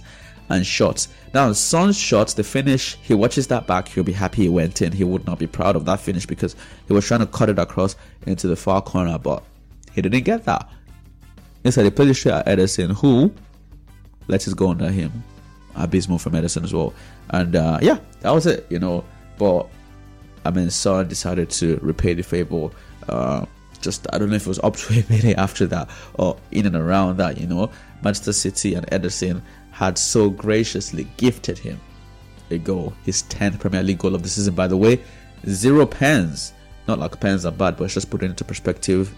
and 0.49 0.65
shot. 0.65 1.05
Now, 1.33 1.51
Son's 1.51 1.97
shot, 1.97 2.29
the 2.29 2.43
finish, 2.43 2.97
he 3.01 3.13
watches 3.13 3.47
that 3.47 3.67
back, 3.67 3.89
he'll 3.89 4.05
be 4.05 4.13
happy 4.13 4.43
he 4.43 4.49
went 4.49 4.81
in. 4.81 4.93
He 4.93 5.03
would 5.03 5.25
not 5.25 5.37
be 5.37 5.47
proud 5.47 5.75
of 5.75 5.83
that 5.85 5.99
finish 5.99 6.25
because 6.25 6.55
he 6.87 6.93
was 6.93 7.05
trying 7.05 7.19
to 7.19 7.25
cut 7.25 7.49
it 7.49 7.59
across 7.59 7.97
into 8.25 8.47
the 8.47 8.55
far 8.55 8.81
corner, 8.81 9.17
but 9.19 9.43
he 9.91 10.01
didn't 10.01 10.23
get 10.23 10.45
that. 10.45 10.69
Instead, 11.65 11.83
he 11.83 11.91
played 11.91 12.09
it 12.09 12.13
straight 12.13 12.35
at 12.35 12.45
Ederson, 12.45 12.95
who 12.95 13.33
let 14.29 14.43
his 14.43 14.53
go 14.53 14.69
under 14.69 14.89
him. 14.89 15.11
Abysmal 15.75 16.19
from 16.19 16.33
Ederson 16.33 16.63
as 16.63 16.73
well. 16.73 16.93
And 17.31 17.55
uh, 17.55 17.79
yeah, 17.81 17.99
that 18.21 18.31
was 18.31 18.47
it, 18.47 18.65
you 18.69 18.79
know. 18.79 19.03
But 19.37 19.67
I 20.45 20.51
mean, 20.51 20.69
Son 20.69 21.07
decided 21.07 21.49
to 21.51 21.77
repay 21.83 22.13
the 22.13 22.23
favor. 22.23 22.69
Uh, 23.09 23.45
just 23.77 24.07
I 24.13 24.17
don't 24.17 24.29
know 24.29 24.35
if 24.35 24.43
it 24.43 24.47
was 24.47 24.59
up 24.59 24.75
to 24.77 24.93
a 24.93 25.05
minute 25.09 25.37
after 25.37 25.65
that 25.67 25.89
or 26.15 26.37
in 26.51 26.65
and 26.65 26.75
around 26.75 27.17
that, 27.17 27.39
you 27.39 27.47
know, 27.47 27.69
Manchester 28.03 28.33
City 28.33 28.73
and 28.73 28.85
Ederson 28.87 29.41
had 29.71 29.97
so 29.97 30.29
graciously 30.29 31.07
gifted 31.17 31.57
him 31.57 31.79
a 32.49 32.57
goal, 32.57 32.93
his 33.03 33.23
10th 33.23 33.59
Premier 33.59 33.83
League 33.83 33.99
goal 33.99 34.15
of 34.15 34.23
the 34.23 34.29
season, 34.29 34.55
by 34.55 34.67
the 34.67 34.77
way. 34.77 35.01
Zero 35.47 35.85
pens. 35.85 36.53
Not 36.87 36.99
like 36.99 37.19
pens 37.19 37.45
are 37.45 37.51
bad, 37.51 37.77
but 37.77 37.85
it's 37.85 37.93
just 37.93 38.09
putting 38.09 38.29
into 38.29 38.43
perspective 38.43 39.13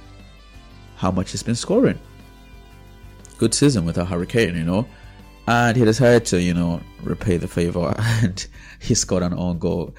how 0.95 1.11
much 1.11 1.31
he's 1.31 1.43
been 1.43 1.55
scoring. 1.55 1.99
Good 3.37 3.53
season 3.53 3.85
without 3.85 4.07
Harry 4.07 4.27
Kane, 4.27 4.55
you 4.55 4.63
know. 4.63 4.87
And 5.47 5.77
he 5.77 5.85
decided 5.85 6.25
to, 6.25 6.41
you 6.41 6.53
know, 6.53 6.81
repay 7.01 7.37
the 7.37 7.47
favor 7.47 7.93
and 8.21 8.45
he 8.79 8.95
scored 8.95 9.23
an 9.23 9.33
own 9.33 9.59
goal. 9.59 9.95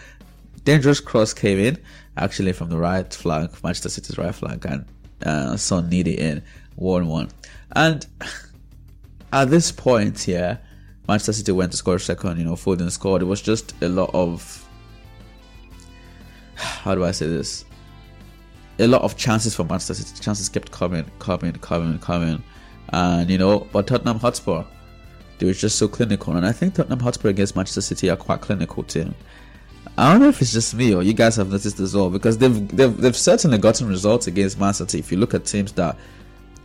Dangerous 0.64 1.00
cross 1.00 1.32
came 1.32 1.58
in 1.58 1.78
actually 2.16 2.52
from 2.52 2.68
the 2.68 2.78
right 2.78 3.12
flank, 3.12 3.62
Manchester 3.62 3.88
City's 3.88 4.18
right 4.18 4.34
flank, 4.34 4.64
and 4.64 4.84
uh, 5.24 5.56
Son 5.56 5.88
needed 5.88 6.18
in 6.18 6.42
1 6.76 7.06
1. 7.06 7.28
And 7.72 8.06
at 9.32 9.50
this 9.50 9.72
point 9.72 10.20
here, 10.20 10.60
Manchester 11.08 11.32
City 11.32 11.52
went 11.52 11.72
to 11.72 11.76
score 11.76 11.98
second, 11.98 12.38
you 12.38 12.44
know, 12.44 12.54
Foden 12.54 12.90
scored. 12.90 13.22
It 13.22 13.26
was 13.26 13.42
just 13.42 13.74
a 13.82 13.88
lot 13.88 14.10
of 14.14 14.66
how 16.54 16.94
do 16.94 17.04
I 17.04 17.10
say 17.10 17.26
this? 17.26 17.64
A 18.78 18.86
lot 18.86 19.02
of 19.02 19.16
chances 19.16 19.54
for 19.54 19.64
Manchester 19.64 19.94
City. 19.94 20.20
Chances 20.22 20.48
kept 20.48 20.70
coming, 20.70 21.04
coming, 21.18 21.52
coming, 21.54 21.98
coming, 21.98 22.42
and 22.90 23.28
you 23.28 23.38
know, 23.38 23.68
but 23.72 23.86
Tottenham 23.86 24.18
Hotspur, 24.18 24.64
they 25.38 25.46
were 25.46 25.52
just 25.52 25.78
so 25.78 25.86
clinical, 25.88 26.36
and 26.36 26.46
I 26.46 26.52
think 26.52 26.74
Tottenham 26.74 27.00
Hotspur 27.00 27.28
against 27.28 27.56
Manchester 27.56 27.82
City 27.82 28.08
are 28.08 28.16
quite 28.16 28.40
clinical 28.40 28.82
too. 28.82 29.12
I 29.98 30.12
don't 30.12 30.22
know 30.22 30.28
if 30.28 30.40
it's 30.40 30.52
just 30.52 30.74
me 30.74 30.94
or 30.94 31.02
you 31.02 31.12
guys 31.12 31.36
have 31.36 31.50
noticed 31.50 31.78
as 31.80 31.94
well 31.94 32.10
because 32.10 32.38
they've 32.38 32.68
they've, 32.76 32.96
they've 32.96 33.16
certainly 33.16 33.58
gotten 33.58 33.88
results 33.88 34.26
against 34.26 34.58
Man 34.58 34.72
City. 34.72 34.98
If 34.98 35.12
you 35.12 35.18
look 35.18 35.34
at 35.34 35.44
teams 35.44 35.72
that 35.72 35.96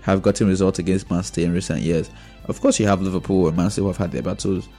have 0.02 0.22
gotten 0.22 0.48
results 0.48 0.80
against 0.80 1.10
Man 1.10 1.24
City 1.24 1.44
in 1.44 1.54
recent 1.54 1.82
years, 1.82 2.10
of 2.46 2.62
course 2.62 2.80
you 2.80 2.88
have 2.88 3.02
Liverpool 3.02 3.48
and 3.48 3.58
Man 3.58 3.70
City 3.70 3.82
who 3.82 3.88
have 3.88 3.98
had 3.98 4.12
their 4.12 4.22
battles, 4.22 4.70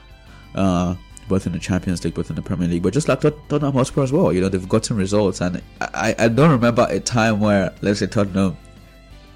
uh, 0.55 0.95
both 1.29 1.47
in 1.47 1.53
the 1.53 1.59
Champions 1.59 2.05
League, 2.05 2.15
both 2.15 2.31
in 2.31 2.37
the 2.37 2.43
Premier 2.43 2.69
League. 2.69 2.83
But 2.83 2.95
just 2.95 3.09
like 3.09 3.21
Tottenham 3.21 3.73
Hotspur 3.73 4.03
as 4.03 4.13
well, 4.13 4.33
you 4.33 4.41
know 4.41 4.49
they've 4.49 4.69
gotten 4.69 4.97
results, 4.97 5.41
and 5.41 5.61
I 5.81 6.15
I 6.19 6.29
don't 6.29 6.51
remember 6.51 6.87
a 6.89 7.01
time 7.01 7.41
where 7.41 7.75
let's 7.83 7.99
say 7.99 8.07
Tottenham 8.07 8.57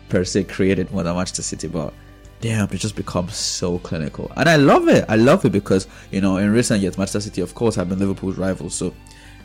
per 0.08 0.24
se 0.24 0.44
created 0.44 0.90
more 0.92 1.02
than 1.02 1.14
Manchester 1.14 1.42
City, 1.42 1.68
but 1.68 1.92
damn, 2.40 2.68
it 2.72 2.78
just 2.78 2.96
becomes 2.96 3.36
so 3.36 3.78
clinical. 3.80 4.30
And 4.36 4.48
I 4.48 4.56
love 4.56 4.88
it. 4.88 5.04
I 5.08 5.16
love 5.16 5.44
it 5.44 5.50
because, 5.52 5.86
you 6.10 6.20
know, 6.20 6.38
in 6.38 6.50
recent 6.50 6.80
years, 6.80 6.96
Manchester 6.96 7.20
City, 7.20 7.40
of 7.42 7.54
course, 7.54 7.74
have 7.76 7.88
been 7.88 7.98
Liverpool's 7.98 8.38
rivals. 8.38 8.74
So, 8.74 8.94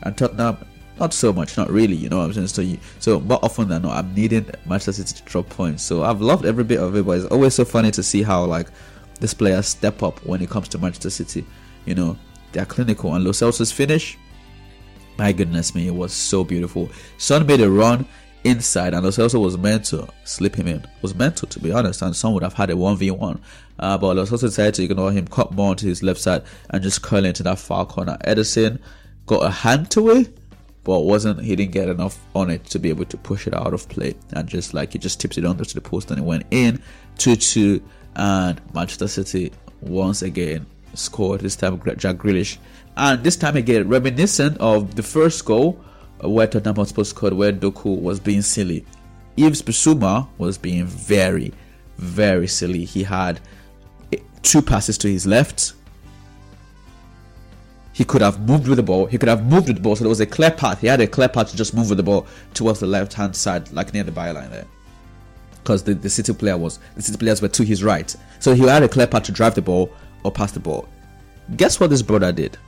and 0.02 0.16
Tottenham, 0.16 0.58
not 0.98 1.12
so 1.12 1.32
much, 1.32 1.56
not 1.56 1.70
really, 1.70 1.94
you 1.94 2.08
know 2.08 2.18
what 2.18 2.24
I'm 2.24 2.32
saying? 2.32 2.48
So, 2.48 2.62
you, 2.62 2.78
so 2.98 3.20
more 3.20 3.38
often 3.42 3.68
than 3.68 3.82
not, 3.82 3.96
I'm 3.96 4.14
needing 4.14 4.46
Manchester 4.64 4.92
City 4.92 5.14
to 5.14 5.22
drop 5.24 5.48
points. 5.50 5.82
So, 5.82 6.04
I've 6.04 6.20
loved 6.20 6.46
every 6.46 6.64
bit 6.64 6.80
of 6.80 6.96
it, 6.96 7.04
but 7.04 7.18
it's 7.18 7.26
always 7.26 7.54
so 7.54 7.64
funny 7.64 7.90
to 7.90 8.02
see 8.02 8.22
how, 8.22 8.44
like, 8.44 8.68
this 9.20 9.34
players 9.34 9.66
step 9.66 10.02
up 10.02 10.24
when 10.24 10.40
it 10.40 10.50
comes 10.50 10.68
to 10.68 10.78
Manchester 10.78 11.10
City. 11.10 11.44
You 11.84 11.94
know, 11.94 12.18
they're 12.52 12.64
clinical. 12.64 13.14
And 13.14 13.24
Lo 13.24 13.32
Celso's 13.32 13.72
finish, 13.72 14.18
my 15.18 15.32
goodness 15.32 15.74
me, 15.74 15.88
it 15.88 15.94
was 15.94 16.12
so 16.12 16.44
beautiful. 16.44 16.90
Son 17.18 17.46
made 17.46 17.60
a 17.60 17.70
run 17.70 18.06
inside, 18.46 18.94
and 18.94 19.04
Lo 19.04 19.10
Celso 19.10 19.40
was 19.40 19.58
meant 19.58 19.84
to 19.86 20.08
slip 20.24 20.54
him 20.54 20.68
in. 20.68 20.84
Was 21.02 21.14
meant 21.14 21.36
to, 21.38 21.46
to 21.46 21.60
be 21.60 21.72
honest, 21.72 22.02
and 22.02 22.14
Son 22.14 22.32
would 22.32 22.42
have 22.42 22.54
had 22.54 22.70
a 22.70 22.76
one 22.76 22.96
v 22.96 23.10
one. 23.10 23.40
Uh, 23.78 23.98
but 23.98 24.16
Lo 24.16 24.24
Celso 24.24 24.42
decided 24.42 24.74
to 24.74 24.84
ignore 24.84 25.12
him, 25.12 25.26
cut 25.26 25.52
more 25.52 25.70
onto 25.70 25.86
his 25.86 26.02
left 26.02 26.20
side, 26.20 26.42
and 26.70 26.82
just 26.82 27.02
curl 27.02 27.24
into 27.24 27.42
that 27.42 27.58
far 27.58 27.84
corner. 27.84 28.16
Ederson 28.24 28.78
got 29.26 29.44
a 29.44 29.50
hand 29.50 29.90
to 29.90 30.10
it, 30.10 30.38
but 30.84 31.00
wasn't 31.00 31.42
he 31.42 31.56
didn't 31.56 31.72
get 31.72 31.88
enough 31.88 32.18
on 32.34 32.48
it 32.48 32.64
to 32.66 32.78
be 32.78 32.88
able 32.88 33.04
to 33.06 33.16
push 33.16 33.46
it 33.46 33.54
out 33.54 33.74
of 33.74 33.88
play, 33.88 34.14
and 34.32 34.48
just 34.48 34.72
like 34.72 34.92
he 34.92 34.98
just 34.98 35.20
tipped 35.20 35.36
it 35.36 35.44
under 35.44 35.64
to 35.64 35.74
the 35.74 35.80
post, 35.80 36.10
and 36.10 36.18
it 36.18 36.24
went 36.24 36.46
in 36.50 36.80
two 37.18 37.36
two, 37.36 37.82
and 38.14 38.60
Manchester 38.72 39.08
City 39.08 39.52
once 39.80 40.22
again 40.22 40.64
scored. 40.94 41.40
This 41.40 41.56
time 41.56 41.80
Jack 41.96 42.16
Grealish, 42.16 42.58
and 42.96 43.22
this 43.22 43.36
time 43.36 43.56
again 43.56 43.88
reminiscent 43.88 44.56
of 44.58 44.94
the 44.94 45.02
first 45.02 45.44
goal 45.44 45.78
where 46.20 46.46
Tottenham 46.46 46.76
Hotspur 46.76 47.04
scored, 47.04 47.32
where 47.32 47.52
Doku 47.52 48.00
was 48.00 48.20
being 48.20 48.42
silly. 48.42 48.84
Yves 49.36 49.62
Bissouma 49.62 50.28
was 50.38 50.56
being 50.56 50.86
very, 50.86 51.52
very 51.98 52.46
silly. 52.46 52.84
He 52.84 53.02
had 53.02 53.40
two 54.42 54.62
passes 54.62 54.96
to 54.98 55.08
his 55.08 55.26
left. 55.26 55.74
He 57.92 58.04
could 58.04 58.20
have 58.20 58.40
moved 58.46 58.68
with 58.68 58.76
the 58.76 58.82
ball. 58.82 59.06
He 59.06 59.18
could 59.18 59.28
have 59.28 59.44
moved 59.44 59.68
with 59.68 59.76
the 59.76 59.82
ball. 59.82 59.96
So 59.96 60.04
there 60.04 60.08
was 60.10 60.20
a 60.20 60.26
clear 60.26 60.50
path. 60.50 60.80
He 60.80 60.86
had 60.86 61.00
a 61.00 61.06
clear 61.06 61.28
path 61.28 61.50
to 61.50 61.56
just 61.56 61.74
move 61.74 61.88
with 61.88 61.96
the 61.96 62.02
ball 62.02 62.26
towards 62.52 62.80
the 62.80 62.86
left 62.86 63.14
hand 63.14 63.34
side, 63.34 63.72
like 63.72 63.92
near 63.94 64.04
the 64.04 64.12
byline 64.12 64.50
there. 64.50 64.66
Because 65.62 65.82
the, 65.82 65.94
the 65.94 66.10
City 66.10 66.32
player 66.32 66.56
was 66.56 66.78
the 66.94 67.02
City 67.02 67.18
players 67.18 67.42
were 67.42 67.48
to 67.48 67.64
his 67.64 67.82
right. 67.82 68.14
So 68.38 68.54
he 68.54 68.62
had 68.62 68.82
a 68.82 68.88
clear 68.88 69.06
path 69.06 69.24
to 69.24 69.32
drive 69.32 69.54
the 69.54 69.62
ball 69.62 69.90
or 70.24 70.30
pass 70.30 70.52
the 70.52 70.60
ball. 70.60 70.88
Guess 71.56 71.80
what 71.80 71.90
this 71.90 72.02
brother 72.02 72.32
did? 72.32 72.58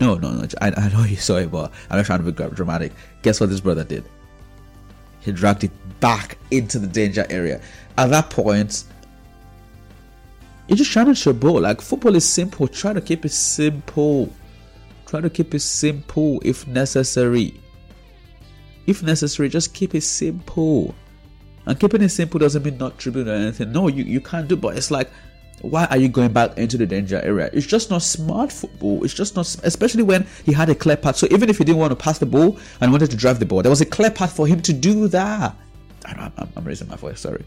No, 0.00 0.14
no, 0.16 0.32
no. 0.32 0.46
I, 0.60 0.72
I 0.76 0.88
know 0.88 1.04
you 1.04 1.16
saw 1.16 1.36
it, 1.36 1.50
but 1.50 1.72
I'm 1.90 1.98
not 1.98 2.06
trying 2.06 2.24
to 2.24 2.32
be 2.32 2.54
dramatic. 2.54 2.92
Guess 3.22 3.40
what 3.40 3.50
this 3.50 3.60
brother 3.60 3.84
did? 3.84 4.04
He 5.20 5.32
dragged 5.32 5.64
it 5.64 5.70
back 6.00 6.38
into 6.50 6.78
the 6.78 6.86
danger 6.86 7.26
area. 7.30 7.60
At 7.96 8.10
that 8.10 8.30
point, 8.30 8.84
you're 10.68 10.76
just 10.76 10.92
trying 10.92 11.06
to 11.06 11.14
show 11.14 11.32
ball. 11.32 11.60
Like 11.60 11.80
football 11.80 12.14
is 12.14 12.28
simple. 12.28 12.68
Try 12.68 12.92
to 12.92 13.00
keep 13.00 13.24
it 13.24 13.32
simple. 13.32 14.32
Try 15.06 15.20
to 15.20 15.30
keep 15.30 15.54
it 15.54 15.60
simple 15.60 16.40
if 16.44 16.66
necessary. 16.66 17.60
If 18.86 19.02
necessary, 19.02 19.48
just 19.48 19.72
keep 19.74 19.94
it 19.94 20.02
simple. 20.02 20.94
And 21.66 21.78
keeping 21.80 22.02
it 22.02 22.10
simple 22.10 22.38
doesn't 22.38 22.62
mean 22.62 22.76
not 22.76 22.98
dribbling 22.98 23.28
or 23.28 23.32
anything. 23.32 23.72
No, 23.72 23.88
you, 23.88 24.04
you 24.04 24.20
can't 24.20 24.48
do, 24.48 24.56
but 24.56 24.76
it's 24.76 24.90
like 24.90 25.10
why 25.62 25.86
are 25.86 25.96
you 25.96 26.08
going 26.08 26.32
back 26.32 26.58
into 26.58 26.76
the 26.76 26.86
danger 26.86 27.20
area? 27.22 27.48
It's 27.52 27.66
just 27.66 27.90
not 27.90 28.02
smart 28.02 28.52
football. 28.52 29.02
It's 29.04 29.14
just 29.14 29.36
not, 29.36 29.46
especially 29.62 30.02
when 30.02 30.26
he 30.44 30.52
had 30.52 30.68
a 30.68 30.74
clear 30.74 30.96
path. 30.96 31.16
So 31.16 31.26
even 31.30 31.48
if 31.48 31.58
he 31.58 31.64
didn't 31.64 31.78
want 31.78 31.90
to 31.90 31.96
pass 31.96 32.18
the 32.18 32.26
ball 32.26 32.58
and 32.80 32.92
wanted 32.92 33.10
to 33.10 33.16
drive 33.16 33.38
the 33.38 33.46
ball, 33.46 33.62
there 33.62 33.70
was 33.70 33.80
a 33.80 33.86
clear 33.86 34.10
path 34.10 34.34
for 34.34 34.46
him 34.46 34.60
to 34.62 34.72
do 34.72 35.08
that. 35.08 35.56
I 36.04 36.30
I'm, 36.36 36.48
I'm 36.56 36.64
raising 36.64 36.88
my 36.88 36.96
voice, 36.96 37.20
sorry. 37.20 37.44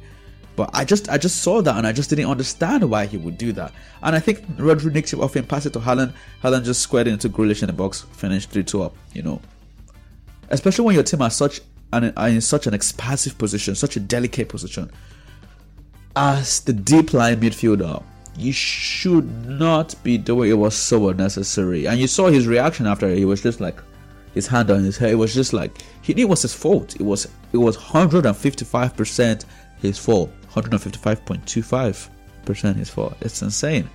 But 0.56 0.72
I 0.74 0.86
just 0.86 1.10
I 1.10 1.20
just 1.20 1.44
saw 1.44 1.62
that 1.62 1.78
and 1.78 1.86
I 1.86 1.92
just 1.92 2.10
didn't 2.10 2.26
understand 2.26 2.90
why 2.90 3.06
he 3.06 3.18
would 3.18 3.38
do 3.38 3.52
that. 3.54 3.72
And 4.02 4.16
I 4.16 4.20
think 4.20 4.40
Rodri 4.58 4.92
nicked 4.92 5.14
it 5.14 5.20
off 5.20 5.36
him, 5.36 5.46
passed 5.46 5.68
it 5.68 5.74
to 5.74 5.80
Haaland. 5.80 6.14
Haaland 6.44 6.64
just 6.66 6.82
squared 6.82 7.08
into 7.08 7.30
Grealish 7.30 7.62
in 7.62 7.68
the 7.68 7.74
box, 7.74 8.02
finished 8.14 8.50
3 8.50 8.64
2 8.64 8.82
up, 8.82 8.96
you 9.14 9.22
know. 9.22 9.40
Especially 10.50 10.86
when 10.86 10.96
your 10.96 11.04
team 11.04 11.22
are 11.22 11.30
such 11.30 11.62
an, 11.94 12.12
are 12.18 12.30
in 12.30 12.42
such 12.42 12.66
an 12.66 12.74
expansive 12.74 13.38
position, 13.38 13.76
such 13.76 13.98
a 13.98 14.00
delicate 14.00 14.50
position 14.50 14.90
as 16.18 16.60
the 16.62 16.74
deep 16.74 17.14
line 17.14 17.40
midfielder, 17.40 18.02
you 18.36 18.52
should 18.52 19.46
not 19.46 19.94
be 20.04 20.18
doing 20.18 20.50
it 20.50 20.56
was 20.56 20.76
so 20.76 21.10
unnecessary. 21.10 21.88
And 21.88 22.00
you 22.00 22.08
saw 22.08 22.26
his 22.28 22.48
reaction 22.48 22.88
after 22.88 23.08
he 23.08 23.24
was 23.24 23.44
just 23.44 23.62
like 23.62 23.80
his 24.34 24.48
hand 24.48 24.72
on 24.72 24.84
his 24.84 24.98
head. 24.98 25.12
It 25.12 25.16
was 25.16 25.36
just 25.36 25.54
like 25.54 25.84
he 26.02 26.16
knew 26.16 26.24
it 26.24 26.30
was 26.30 26.42
his 26.42 26.56
fault. 26.56 26.96
It 26.96 27.04
was 27.04 27.28
it 27.54 27.58
was 27.58 27.78
155% 27.78 29.46
his 29.80 30.00
fault. 30.00 30.32
155.25% 30.54 32.76
his 32.76 32.90
fault. 32.90 33.16
It's 33.22 33.44
insane. 33.44 33.88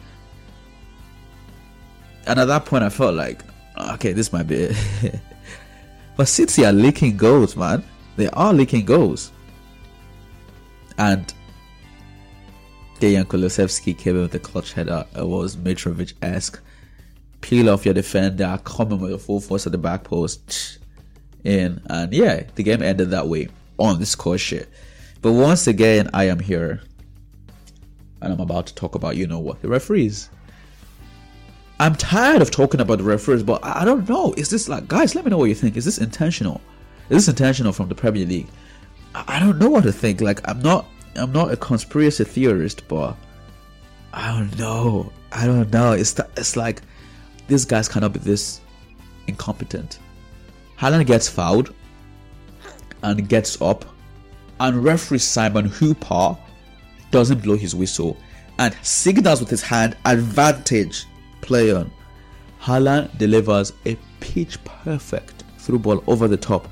And 2.28 2.38
at 2.38 2.44
that 2.44 2.66
point 2.66 2.84
I 2.84 2.88
felt 2.88 3.16
like, 3.16 3.42
okay, 3.94 4.12
this 4.12 4.32
might 4.32 4.46
be 4.46 4.66
it. 4.66 4.76
but 6.16 6.28
City 6.28 6.64
are 6.64 6.72
leaking 6.72 7.16
goals, 7.16 7.56
man. 7.56 7.82
They 8.14 8.28
are 8.28 8.52
leaking 8.52 8.84
goals. 8.84 9.32
And 10.98 11.34
Dejan 13.02 13.98
came 13.98 14.14
in 14.14 14.22
with 14.22 14.34
a 14.34 14.38
clutch 14.38 14.74
header. 14.74 15.04
It 15.16 15.26
was 15.26 15.56
Mitrovic 15.56 16.14
esque. 16.22 16.60
Peel 17.40 17.68
off 17.68 17.84
your 17.84 17.94
defender, 17.94 18.60
coming 18.62 19.00
with 19.00 19.12
a 19.12 19.18
full 19.18 19.40
force 19.40 19.66
at 19.66 19.72
the 19.72 19.78
back 19.78 20.04
post. 20.04 20.78
In 21.42 21.82
and 21.86 22.12
yeah, 22.12 22.44
the 22.54 22.62
game 22.62 22.80
ended 22.80 23.10
that 23.10 23.26
way 23.26 23.48
on 23.78 23.98
the 23.98 24.06
score 24.06 24.38
sheet. 24.38 24.68
But 25.20 25.32
once 25.32 25.66
again, 25.66 26.10
I 26.14 26.28
am 26.28 26.38
here 26.38 26.80
and 28.20 28.32
I'm 28.32 28.38
about 28.38 28.66
to 28.68 28.74
talk 28.74 28.94
about 28.94 29.16
you 29.16 29.26
know 29.26 29.40
what 29.40 29.60
the 29.60 29.68
referees. 29.68 30.30
I'm 31.80 31.96
tired 31.96 32.40
of 32.40 32.52
talking 32.52 32.80
about 32.80 32.98
the 32.98 33.04
referees, 33.04 33.42
but 33.42 33.64
I 33.64 33.84
don't 33.84 34.08
know. 34.08 34.32
Is 34.36 34.48
this 34.48 34.68
like, 34.68 34.86
guys? 34.86 35.16
Let 35.16 35.24
me 35.24 35.32
know 35.32 35.38
what 35.38 35.46
you 35.46 35.56
think. 35.56 35.76
Is 35.76 35.84
this 35.84 35.98
intentional? 35.98 36.60
Is 37.10 37.26
this 37.26 37.28
intentional 37.28 37.72
from 37.72 37.88
the 37.88 37.96
Premier 37.96 38.24
League? 38.24 38.46
I 39.14 39.40
don't 39.40 39.58
know 39.58 39.68
what 39.68 39.82
to 39.82 39.92
think. 39.92 40.20
Like, 40.20 40.40
I'm 40.48 40.60
not 40.60 40.86
I'm 41.16 41.32
not 41.32 41.52
a 41.52 41.56
conspiracy 41.56 42.24
theorist, 42.24 42.86
but 42.88 43.16
I 44.12 44.32
don't 44.32 44.58
know. 44.58 45.12
I 45.30 45.46
don't 45.46 45.70
know. 45.72 45.92
It's 45.92 46.12
th- 46.14 46.28
it's 46.36 46.56
like 46.56 46.82
these 47.48 47.64
guys 47.64 47.88
cannot 47.88 48.12
be 48.12 48.18
this 48.18 48.60
incompetent. 49.26 49.98
Haaland 50.78 51.06
gets 51.06 51.28
fouled 51.28 51.74
and 53.02 53.28
gets 53.28 53.60
up, 53.60 53.84
and 54.60 54.82
referee 54.82 55.18
Simon 55.18 55.66
Hooper 55.66 56.36
doesn't 57.10 57.42
blow 57.42 57.56
his 57.56 57.74
whistle 57.74 58.16
and 58.58 58.76
signals 58.82 59.40
with 59.40 59.50
his 59.50 59.62
hand 59.62 59.96
advantage 60.04 61.06
play 61.40 61.72
on. 61.72 61.90
Haaland 62.60 63.16
delivers 63.18 63.72
a 63.86 63.96
pitch 64.20 64.62
perfect 64.64 65.44
through 65.58 65.80
ball 65.80 66.02
over 66.06 66.28
the 66.28 66.36
top 66.36 66.68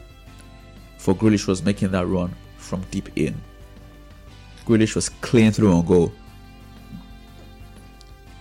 for 0.99 1.15
Grealish 1.15 1.47
was 1.47 1.63
making 1.63 1.91
that 1.91 2.07
run 2.07 2.35
from 2.59 2.83
deep 2.91 3.09
in. 3.17 3.41
Grealish 4.71 4.95
was 4.95 5.09
clean 5.09 5.51
through 5.51 5.73
on 5.73 5.85
goal. 5.85 6.13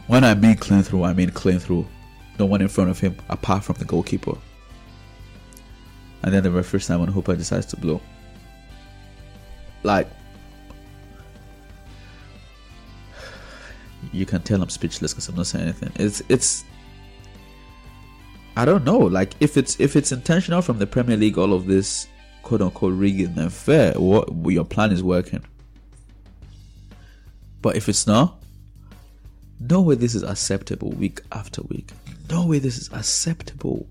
When 0.05 0.23
I 0.23 0.35
mean 0.35 0.55
clean 0.57 0.83
through, 0.83 1.03
I 1.03 1.13
mean 1.13 1.31
clean 1.31 1.57
through. 1.57 1.87
No 2.37 2.45
one 2.45 2.61
in 2.61 2.67
front 2.67 2.91
of 2.91 2.99
him 2.99 3.17
apart 3.29 3.63
from 3.63 3.77
the 3.77 3.85
goalkeeper. 3.85 4.37
And 6.21 6.33
then 6.33 6.43
the 6.43 6.51
referee 6.51 6.81
Simon 6.81 7.09
Hooper 7.09 7.35
decides 7.35 7.65
to 7.67 7.77
blow. 7.77 7.99
Like, 9.81 10.07
you 14.11 14.25
can 14.27 14.41
tell 14.43 14.61
I'm 14.61 14.69
speechless 14.69 15.13
because 15.13 15.29
I'm 15.29 15.35
not 15.35 15.47
saying 15.47 15.63
anything. 15.63 15.91
It's 15.95 16.21
it's. 16.29 16.63
I 18.55 18.65
don't 18.65 18.83
know. 18.83 18.99
Like 18.99 19.33
if 19.39 19.57
it's 19.57 19.79
if 19.79 19.95
it's 19.95 20.11
intentional 20.11 20.61
from 20.61 20.77
the 20.77 20.85
Premier 20.85 21.17
League, 21.17 21.37
all 21.39 21.53
of 21.53 21.65
this 21.65 22.07
quote 22.43 22.61
unquote 22.61 22.93
rigging, 22.93 23.33
then 23.33 23.49
fair. 23.49 23.93
What 23.93 24.29
your 24.45 24.65
plan 24.65 24.91
is 24.91 25.01
working. 25.01 25.43
But 27.61 27.75
if 27.75 27.89
it's 27.89 28.07
not, 28.07 28.41
no 29.59 29.81
way 29.81 29.95
this 29.95 30.15
is 30.15 30.23
acceptable 30.23 30.91
week 30.91 31.21
after 31.31 31.61
week. 31.63 31.91
No 32.29 32.45
way 32.45 32.59
this 32.59 32.77
is 32.77 32.89
acceptable. 32.93 33.87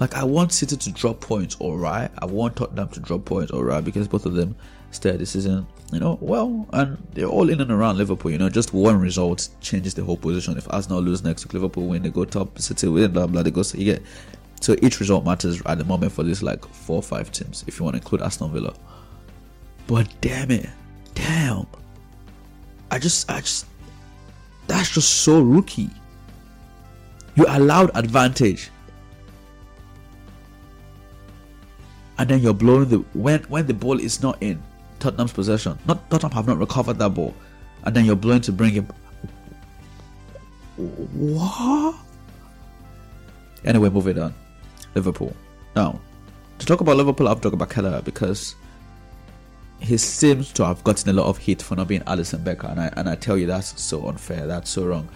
Like 0.00 0.14
I 0.14 0.24
want 0.24 0.52
City 0.52 0.76
to 0.76 0.92
drop 0.92 1.20
points, 1.20 1.56
alright. 1.60 2.10
I 2.18 2.26
want 2.26 2.56
Tottenham 2.56 2.88
to 2.88 3.00
drop 3.00 3.24
points, 3.24 3.52
alright, 3.52 3.84
because 3.84 4.08
both 4.08 4.26
of 4.26 4.34
them 4.34 4.54
stay 4.90 5.16
this 5.16 5.30
season, 5.30 5.66
you 5.92 6.00
know, 6.00 6.18
well, 6.20 6.66
and 6.72 6.98
they're 7.12 7.26
all 7.26 7.48
in 7.48 7.60
and 7.60 7.70
around 7.70 7.98
Liverpool. 7.98 8.30
You 8.30 8.38
know, 8.38 8.48
just 8.48 8.72
one 8.72 9.00
result 9.00 9.48
changes 9.60 9.94
the 9.94 10.04
whole 10.04 10.16
position. 10.16 10.56
If 10.56 10.72
Arsenal 10.72 11.00
lose 11.00 11.22
next 11.22 11.44
week, 11.44 11.54
Liverpool 11.54 11.86
win, 11.86 12.02
they 12.02 12.10
go 12.10 12.24
top. 12.24 12.58
City 12.58 12.88
win, 12.88 13.12
blah 13.12 13.26
blah. 13.26 13.42
They 13.42 13.50
go. 13.50 13.62
So 13.62 13.78
get. 13.78 14.02
So 14.60 14.74
each 14.82 15.00
result 15.00 15.24
matters 15.24 15.60
at 15.66 15.78
the 15.78 15.84
moment 15.84 16.12
for 16.12 16.22
these 16.22 16.42
like 16.42 16.64
four 16.66 16.96
or 16.96 17.02
five 17.02 17.30
teams, 17.30 17.64
if 17.66 17.78
you 17.78 17.84
want 17.84 17.94
to 17.94 18.02
include 18.02 18.22
Aston 18.22 18.50
Villa. 18.52 18.74
But 19.86 20.08
damn 20.20 20.50
it, 20.50 20.68
damn. 21.14 21.66
I 22.90 22.98
just, 22.98 23.30
I 23.30 23.40
just, 23.40 23.66
that's 24.66 24.90
just 24.90 25.22
so 25.22 25.40
rookie. 25.40 25.90
You 27.34 27.44
allowed 27.48 27.90
advantage 27.94 28.70
and 32.18 32.28
then 32.28 32.40
you're 32.40 32.54
blowing 32.54 32.88
the 32.88 32.98
when 33.12 33.42
when 33.44 33.66
the 33.66 33.74
ball 33.74 34.00
is 34.00 34.22
not 34.22 34.42
in 34.42 34.62
Tottenham's 34.98 35.32
possession. 35.32 35.78
Not 35.86 36.08
Tottenham 36.10 36.32
have 36.32 36.46
not 36.46 36.58
recovered 36.58 36.98
that 36.98 37.10
ball, 37.10 37.34
and 37.84 37.94
then 37.94 38.04
you're 38.04 38.16
blowing 38.16 38.40
to 38.42 38.52
bring 38.52 38.76
it. 38.76 38.84
What? 40.76 41.96
Anyway, 43.64 43.90
moving 43.90 44.18
on. 44.18 44.34
Liverpool. 44.94 45.34
Now, 45.74 46.00
to 46.58 46.66
talk 46.66 46.80
about 46.80 46.96
Liverpool, 46.96 47.26
I 47.26 47.30
have 47.32 47.40
talked 47.40 47.54
about 47.54 47.70
Kelleher 47.70 48.00
because 48.02 48.54
he 49.80 49.96
seems 49.96 50.52
to 50.54 50.64
have 50.64 50.82
gotten 50.84 51.10
a 51.10 51.12
lot 51.12 51.26
of 51.26 51.38
heat 51.38 51.62
for 51.62 51.76
not 51.76 51.88
being 51.88 52.00
Alisson 52.02 52.42
Becker, 52.42 52.66
and 52.68 52.80
I 52.80 52.92
and 52.96 53.08
I 53.08 53.14
tell 53.14 53.36
you 53.36 53.46
that's 53.46 53.80
so 53.80 54.08
unfair. 54.08 54.46
That's 54.46 54.70
so 54.70 54.86
wrong. 54.86 55.08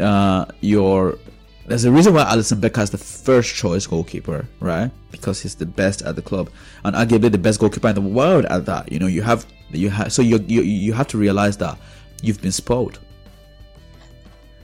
Uh, 0.00 0.46
your 0.60 1.18
there's 1.66 1.84
a 1.84 1.90
reason 1.90 2.14
why 2.14 2.24
Alisson 2.24 2.60
Becker 2.60 2.82
is 2.82 2.90
the 2.90 2.98
first 2.98 3.54
choice 3.54 3.86
goalkeeper, 3.86 4.46
right? 4.60 4.90
Because 5.10 5.40
he's 5.40 5.54
the 5.54 5.66
best 5.66 6.02
at 6.02 6.14
the 6.14 6.22
club 6.22 6.50
and 6.84 6.94
arguably 6.94 7.32
the 7.32 7.38
best 7.38 7.58
goalkeeper 7.60 7.88
in 7.88 7.94
the 7.94 8.00
world 8.00 8.44
at 8.46 8.66
that. 8.66 8.92
You 8.92 8.98
know, 8.98 9.06
you 9.06 9.22
have 9.22 9.46
you 9.70 9.90
have 9.90 10.12
so 10.12 10.22
you 10.22 10.38
you 10.46 10.62
you 10.62 10.92
have 10.92 11.08
to 11.08 11.18
realize 11.18 11.56
that 11.58 11.78
you've 12.22 12.40
been 12.42 12.52
spoiled. 12.52 12.98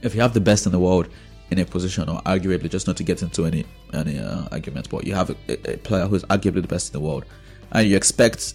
If 0.01 0.15
you 0.15 0.21
have 0.21 0.33
the 0.33 0.41
best 0.41 0.65
in 0.65 0.71
the 0.71 0.79
world 0.79 1.09
in 1.51 1.59
a 1.59 1.65
position, 1.65 2.07
or 2.07 2.21
arguably 2.21 2.69
just 2.69 2.87
not 2.87 2.97
to 2.97 3.03
get 3.03 3.21
into 3.21 3.45
any 3.45 3.65
any 3.93 4.19
uh, 4.19 4.47
arguments, 4.51 4.87
but 4.87 5.05
you 5.05 5.13
have 5.13 5.29
a, 5.29 5.35
a 5.73 5.77
player 5.77 6.07
who's 6.07 6.23
arguably 6.23 6.61
the 6.61 6.67
best 6.67 6.93
in 6.93 7.01
the 7.01 7.05
world, 7.05 7.25
and 7.71 7.87
you 7.87 7.97
expect 7.97 8.53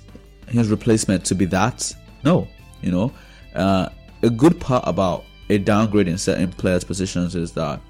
his 0.48 0.68
replacement 0.68 1.24
to 1.26 1.34
be 1.34 1.44
that, 1.46 1.92
no, 2.24 2.48
you 2.82 2.90
know, 2.90 3.12
uh, 3.54 3.88
a 4.22 4.30
good 4.30 4.60
part 4.60 4.84
about 4.86 5.24
a 5.48 5.58
downgrade 5.58 6.08
in 6.08 6.18
certain 6.18 6.50
players' 6.50 6.84
positions 6.84 7.34
is 7.34 7.52
that 7.52 7.80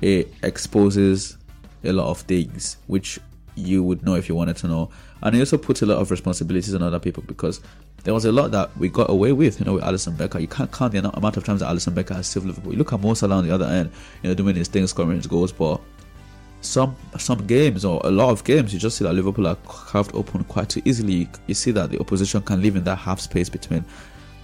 it 0.00 0.32
exposes 0.42 1.38
a 1.84 1.92
lot 1.92 2.08
of 2.08 2.20
things 2.20 2.76
which 2.86 3.18
you 3.54 3.82
would 3.82 4.02
know 4.04 4.14
if 4.14 4.28
you 4.28 4.34
wanted 4.34 4.56
to 4.56 4.68
know. 4.68 4.90
And 5.22 5.36
it 5.36 5.40
also 5.40 5.58
puts 5.58 5.82
a 5.82 5.86
lot 5.86 5.98
of 5.98 6.10
responsibilities 6.10 6.74
on 6.74 6.82
other 6.82 6.98
people 6.98 7.22
because 7.26 7.60
there 8.04 8.14
was 8.14 8.24
a 8.24 8.32
lot 8.32 8.50
that 8.50 8.76
we 8.78 8.88
got 8.88 9.10
away 9.10 9.32
with, 9.32 9.60
you 9.60 9.66
know, 9.66 9.74
with 9.74 9.84
Alisson 9.84 10.16
Becker. 10.16 10.40
You 10.40 10.48
can't 10.48 10.72
count 10.72 10.92
the 10.92 10.98
amount 10.98 11.36
of 11.36 11.44
times 11.44 11.60
that 11.60 11.72
Alisson 11.72 11.94
Becker 11.94 12.14
has 12.14 12.26
saved 12.26 12.46
Liverpool. 12.46 12.72
You 12.72 12.78
look 12.78 12.92
at 12.92 13.00
Mo 13.00 13.14
Salah 13.14 13.36
on 13.36 13.46
the 13.46 13.54
other 13.54 13.66
end, 13.66 13.92
you 14.22 14.30
know, 14.30 14.34
doing 14.34 14.56
his 14.56 14.68
things, 14.68 14.90
scoring 14.90 15.16
his 15.16 15.26
goals, 15.26 15.52
but 15.52 15.80
some 16.62 16.96
some 17.18 17.46
games 17.46 17.84
or 17.84 18.00
a 18.04 18.10
lot 18.10 18.30
of 18.30 18.44
games, 18.44 18.72
you 18.72 18.78
just 18.78 18.96
see 18.96 19.04
that 19.04 19.12
Liverpool 19.12 19.46
are 19.46 19.56
carved 19.66 20.14
open 20.14 20.44
quite 20.44 20.68
too 20.68 20.82
easily. 20.84 21.28
You 21.46 21.54
see 21.54 21.70
that 21.72 21.90
the 21.90 22.00
opposition 22.00 22.42
can 22.42 22.62
live 22.62 22.76
in 22.76 22.84
that 22.84 22.96
half 22.96 23.20
space 23.20 23.48
between 23.48 23.84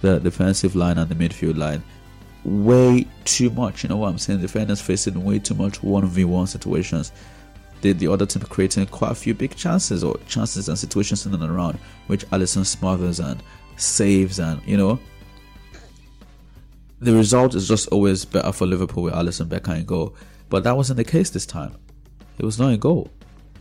the 0.01 0.19
defensive 0.19 0.75
line 0.75 0.97
and 0.97 1.09
the 1.09 1.15
midfield 1.15 1.57
line 1.57 1.83
way 2.43 3.05
too 3.25 3.49
much. 3.51 3.83
You 3.83 3.89
know 3.89 3.97
what 3.97 4.09
I'm 4.09 4.17
saying? 4.17 4.41
Defenders 4.41 4.81
facing 4.81 5.23
way 5.23 5.39
too 5.39 5.55
much 5.55 5.81
1v1 5.81 6.47
situations. 6.47 7.11
The, 7.81 7.93
the 7.93 8.07
other 8.07 8.25
team 8.25 8.43
creating 8.43 8.85
quite 8.87 9.11
a 9.11 9.15
few 9.15 9.33
big 9.33 9.55
chances 9.55 10.03
or 10.03 10.17
chances 10.27 10.67
and 10.67 10.77
situations 10.77 11.25
in 11.25 11.33
and 11.33 11.43
around, 11.43 11.79
which 12.07 12.25
Alisson 12.29 12.65
smothers 12.65 13.19
and 13.19 13.41
saves, 13.77 14.39
and 14.39 14.61
you 14.65 14.77
know. 14.77 14.99
The 17.01 17.13
result 17.13 17.55
is 17.55 17.65
just 17.65 17.87
always 17.89 18.25
better 18.25 18.51
for 18.51 18.67
Liverpool 18.67 19.03
with 19.03 19.13
Alisson 19.13 19.47
Becker 19.47 19.73
in 19.73 19.85
goal, 19.85 20.15
but 20.49 20.65
that 20.65 20.75
wasn't 20.75 20.97
the 20.97 21.05
case 21.05 21.29
this 21.29 21.45
time. 21.45 21.77
It 22.39 22.45
was 22.45 22.57
not 22.57 22.73
a 22.73 22.77
goal, 22.77 23.11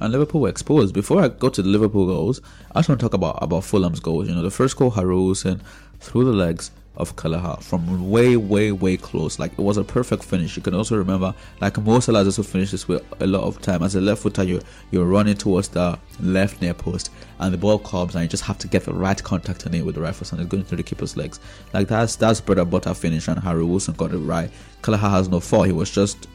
and 0.01 0.13
Liverpool 0.13 0.41
were 0.41 0.49
exposed. 0.49 0.95
Before 0.95 1.23
I 1.23 1.29
go 1.29 1.49
to 1.49 1.63
the 1.63 1.69
Liverpool 1.69 2.07
goals, 2.07 2.41
I 2.73 2.79
just 2.79 2.89
want 2.89 3.01
to 3.01 3.05
talk 3.05 3.15
about 3.15 3.43
about 3.43 3.65
Fulham's 3.65 4.01
goals. 4.01 4.29
You 4.29 4.35
know, 4.35 4.43
the 4.43 4.51
first 4.51 4.77
goal, 4.77 4.91
Harry's 4.91 5.45
through 6.01 6.25
the 6.25 6.33
legs, 6.33 6.71
of 6.99 7.15
Kelleher 7.15 7.57
from 7.61 8.11
way, 8.11 8.37
way, 8.37 8.73
way 8.73 8.97
close. 8.97 9.39
Like 9.39 9.53
it 9.53 9.61
was 9.61 9.77
a 9.77 9.85
perfect 9.85 10.25
finish. 10.25 10.57
You 10.57 10.63
can 10.63 10.75
also 10.75 10.97
remember, 10.97 11.33
like 11.61 11.79
Mo 11.79 12.01
Salah 12.01 12.25
also 12.25 12.43
finishes 12.43 12.89
with 12.89 13.03
a 13.21 13.27
lot 13.27 13.45
of 13.45 13.63
time. 13.63 13.83
As 13.83 13.95
a 13.95 14.01
left 14.01 14.23
footer, 14.23 14.43
you 14.43 14.61
you're 14.91 15.05
running 15.05 15.37
towards 15.37 15.69
the 15.69 15.99
left 16.21 16.61
near 16.61 16.75
post, 16.75 17.11
and 17.39 17.55
the 17.55 17.59
ball 17.59 17.79
comes, 17.79 18.15
and 18.15 18.23
you 18.23 18.29
just 18.29 18.45
have 18.45 18.59
to 18.59 18.69
get 18.69 18.85
the 18.85 18.93
right 18.93 19.23
contact 19.23 19.67
on 19.67 19.75
it 19.75 19.87
with 19.87 19.95
the 19.95 20.01
right 20.01 20.15
foot, 20.15 20.33
and 20.33 20.41
it's 20.41 20.51
going 20.51 20.65
through 20.65 20.79
the 20.79 20.83
keeper's 20.83 21.17
legs. 21.17 21.41
Like 21.73 21.89
that's 21.89 22.17
that's 22.17 22.41
and 22.41 22.71
butter 22.71 22.95
finish, 22.95 23.29
and 23.29 23.39
Harry 23.39 23.65
Wilson 23.65 23.95
got 23.95 24.13
it 24.13 24.19
right. 24.19 24.51
Kelleher 24.83 25.09
has 25.09 25.29
no 25.29 25.41
fault. 25.41 25.67
He 25.67 25.73
was 25.73 25.91
just 25.91 26.27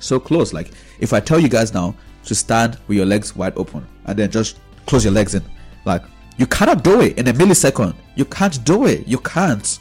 so 0.00 0.18
close. 0.18 0.52
Like 0.52 0.72
if 0.98 1.12
I 1.12 1.20
tell 1.20 1.38
you 1.38 1.48
guys 1.48 1.72
now 1.72 1.94
to 2.24 2.34
stand 2.34 2.78
with 2.88 2.96
your 2.96 3.06
legs 3.06 3.36
wide 3.36 3.56
open 3.56 3.86
and 4.06 4.18
then 4.18 4.30
just 4.30 4.58
close 4.86 5.04
your 5.04 5.14
legs 5.14 5.34
in, 5.34 5.42
like 5.84 6.02
you 6.36 6.46
cannot 6.46 6.82
do 6.82 7.00
it 7.02 7.18
in 7.18 7.28
a 7.28 7.32
millisecond. 7.32 7.94
You 8.16 8.24
can't 8.24 8.64
do 8.64 8.86
it. 8.86 9.06
You 9.06 9.18
can't. 9.18 9.78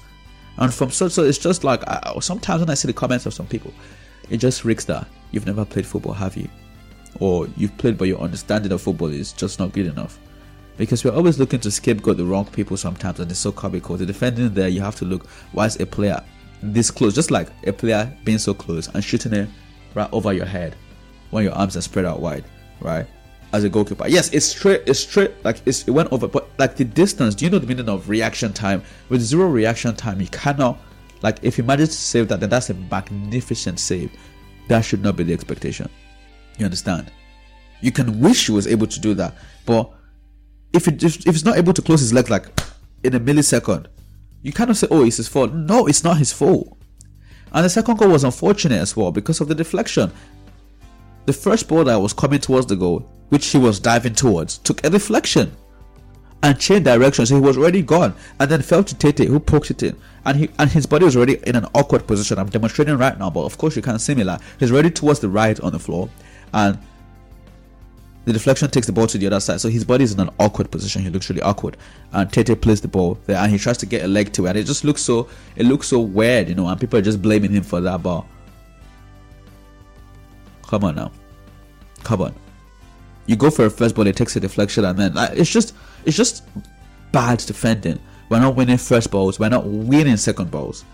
And 0.57 0.73
from 0.73 0.91
so 0.91 1.07
so, 1.07 1.23
it's 1.23 1.37
just 1.37 1.63
like 1.63 1.87
I, 1.87 2.13
sometimes 2.19 2.59
when 2.59 2.69
I 2.69 2.73
see 2.73 2.87
the 2.87 2.93
comments 2.93 3.25
of 3.25 3.33
some 3.33 3.47
people, 3.47 3.73
it 4.29 4.37
just 4.37 4.65
reeks 4.65 4.85
that 4.85 5.07
you've 5.31 5.45
never 5.45 5.63
played 5.63 5.85
football, 5.85 6.13
have 6.13 6.35
you? 6.35 6.49
Or 7.19 7.47
you've 7.55 7.77
played, 7.77 7.97
but 7.97 8.09
your 8.09 8.19
understanding 8.19 8.71
of 8.71 8.81
football 8.81 9.07
is 9.07 9.31
just 9.31 9.57
not 9.57 9.71
good 9.71 9.87
enough. 9.87 10.19
Because 10.77 11.03
we're 11.03 11.15
always 11.15 11.39
looking 11.39 11.59
to 11.61 11.71
scapegoat 11.71 12.17
the 12.17 12.25
wrong 12.25 12.45
people 12.45 12.77
sometimes, 12.77 13.19
and 13.19 13.31
it's 13.31 13.39
so 13.39 13.51
comical. 13.51 13.97
The 13.97 14.05
defending 14.05 14.53
there, 14.53 14.67
you 14.67 14.81
have 14.81 14.95
to 14.97 15.05
look. 15.05 15.27
Why 15.53 15.65
is 15.65 15.79
a 15.79 15.85
player 15.85 16.21
this 16.61 16.91
close? 16.91 17.15
Just 17.15 17.31
like 17.31 17.49
a 17.65 17.73
player 17.73 18.15
being 18.23 18.37
so 18.37 18.53
close 18.53 18.87
and 18.89 19.03
shooting 19.03 19.33
it 19.33 19.49
right 19.95 20.09
over 20.11 20.33
your 20.33 20.45
head 20.45 20.75
when 21.31 21.43
your 21.43 21.53
arms 21.53 21.77
are 21.77 21.81
spread 21.81 22.05
out 22.05 22.19
wide, 22.19 22.45
right? 22.81 23.07
as 23.53 23.63
a 23.63 23.69
goalkeeper. 23.69 24.07
Yes, 24.07 24.31
it's 24.31 24.45
straight, 24.45 24.83
it's 24.85 24.99
straight, 24.99 25.31
like 25.43 25.61
it's, 25.65 25.87
it 25.87 25.91
went 25.91 26.11
over, 26.11 26.27
but 26.27 26.49
like 26.57 26.75
the 26.75 26.85
distance, 26.85 27.35
do 27.35 27.45
you 27.45 27.51
know 27.51 27.59
the 27.59 27.67
meaning 27.67 27.89
of 27.89 28.09
reaction 28.09 28.53
time? 28.53 28.83
With 29.09 29.21
zero 29.21 29.47
reaction 29.47 29.95
time, 29.95 30.21
you 30.21 30.27
cannot, 30.27 30.79
like, 31.21 31.39
if 31.41 31.57
you 31.57 31.63
manage 31.63 31.89
to 31.89 31.95
save 31.95 32.27
that, 32.29 32.39
then 32.39 32.49
that's 32.49 32.69
a 32.69 32.73
magnificent 32.73 33.79
save. 33.79 34.11
That 34.67 34.81
should 34.81 35.03
not 35.03 35.15
be 35.15 35.23
the 35.23 35.33
expectation. 35.33 35.89
You 36.57 36.65
understand? 36.65 37.11
You 37.81 37.91
can 37.91 38.19
wish 38.19 38.47
he 38.47 38.51
was 38.51 38.67
able 38.67 38.87
to 38.87 38.99
do 38.99 39.13
that, 39.15 39.35
but 39.65 39.91
if 40.73 40.87
it 40.87 41.01
if, 41.01 41.25
if 41.25 41.45
not 41.45 41.57
able 41.57 41.73
to 41.73 41.81
close 41.81 42.01
his 42.01 42.13
legs 42.13 42.29
like 42.29 42.45
in 43.03 43.15
a 43.15 43.19
millisecond, 43.19 43.87
you 44.43 44.51
cannot 44.51 44.77
say, 44.77 44.87
"Oh, 44.91 45.05
it's 45.05 45.17
his 45.17 45.29
fault." 45.29 45.53
No, 45.53 45.87
it's 45.87 46.03
not 46.03 46.17
his 46.17 46.33
fault. 46.33 46.77
And 47.53 47.65
the 47.65 47.69
second 47.69 47.97
goal 47.97 48.09
was 48.09 48.23
unfortunate 48.23 48.79
as 48.79 48.95
well 48.95 49.11
because 49.11 49.41
of 49.41 49.47
the 49.47 49.55
deflection. 49.55 50.11
The 51.25 51.33
first 51.33 51.67
ball 51.67 51.83
that 51.83 51.95
was 51.95 52.13
coming 52.13 52.39
towards 52.39 52.67
the 52.67 52.75
goal, 52.75 53.07
which 53.29 53.47
he 53.47 53.57
was 53.57 53.79
diving 53.79 54.15
towards, 54.15 54.57
took 54.59 54.83
a 54.85 54.89
deflection 54.89 55.55
and 56.41 56.59
changed 56.59 56.85
direction. 56.85 57.25
So 57.25 57.35
he 57.35 57.41
was 57.41 57.57
already 57.57 57.81
gone 57.81 58.15
and 58.39 58.49
then 58.49 58.61
fell 58.61 58.83
to 58.83 58.95
Tete, 58.95 59.27
who 59.27 59.39
poked 59.39 59.71
it 59.71 59.83
in. 59.83 59.97
And 60.25 60.37
he 60.37 60.49
and 60.59 60.69
his 60.69 60.85
body 60.85 61.05
was 61.05 61.15
already 61.15 61.37
in 61.45 61.55
an 61.55 61.65
awkward 61.73 62.07
position. 62.07 62.39
I'm 62.39 62.49
demonstrating 62.49 62.97
right 62.97 63.17
now, 63.17 63.29
but 63.29 63.43
of 63.43 63.57
course 63.57 63.75
you 63.75 63.81
can't 63.81 64.01
see 64.01 64.15
me 64.15 64.23
like 64.23 64.41
he's 64.59 64.71
ready 64.71 64.89
towards 64.91 65.19
the 65.19 65.29
right 65.29 65.59
on 65.59 65.71
the 65.71 65.79
floor. 65.79 66.09
And 66.53 66.77
the 68.25 68.33
deflection 68.33 68.69
takes 68.69 68.85
the 68.85 68.93
ball 68.93 69.07
to 69.07 69.17
the 69.17 69.27
other 69.27 69.39
side. 69.39 69.61
So 69.61 69.69
his 69.69 69.83
body 69.83 70.03
is 70.03 70.13
in 70.13 70.19
an 70.19 70.29
awkward 70.39 70.69
position. 70.69 71.01
He 71.01 71.09
looks 71.09 71.29
really 71.29 71.41
awkward. 71.41 71.77
And 72.11 72.31
Tete 72.31 72.61
plays 72.61 72.81
the 72.81 72.87
ball 72.87 73.17
there 73.25 73.37
and 73.37 73.51
he 73.51 73.57
tries 73.57 73.77
to 73.79 73.85
get 73.85 74.03
a 74.03 74.07
leg 74.07 74.33
to 74.33 74.45
it. 74.45 74.49
And 74.49 74.57
it 74.57 74.65
just 74.65 74.83
looks 74.83 75.01
so 75.01 75.29
it 75.55 75.65
looks 75.65 75.87
so 75.87 75.99
weird, 75.99 76.49
you 76.49 76.55
know, 76.55 76.67
and 76.67 76.79
people 76.79 76.99
are 76.99 77.01
just 77.01 77.21
blaming 77.21 77.51
him 77.51 77.63
for 77.63 77.81
that 77.81 78.03
ball. 78.03 78.27
Come 80.67 80.83
on 80.83 80.95
now. 80.95 81.11
Come 82.03 82.21
on. 82.21 82.35
You 83.25 83.35
go 83.35 83.49
for 83.49 83.65
a 83.65 83.69
first 83.69 83.95
ball, 83.95 84.07
it 84.07 84.15
takes 84.15 84.35
a 84.35 84.39
deflection, 84.39 84.85
and 84.85 84.97
then 84.97 85.13
like, 85.13 85.37
it's 85.37 85.49
just 85.49 85.75
it's 86.05 86.17
just 86.17 86.43
bad 87.11 87.39
defending. 87.39 87.99
We're 88.29 88.39
not 88.39 88.55
winning 88.55 88.77
first 88.77 89.11
balls. 89.11 89.39
We're 89.39 89.49
not 89.49 89.65
winning 89.65 90.17
second 90.17 90.51
balls, 90.51 90.85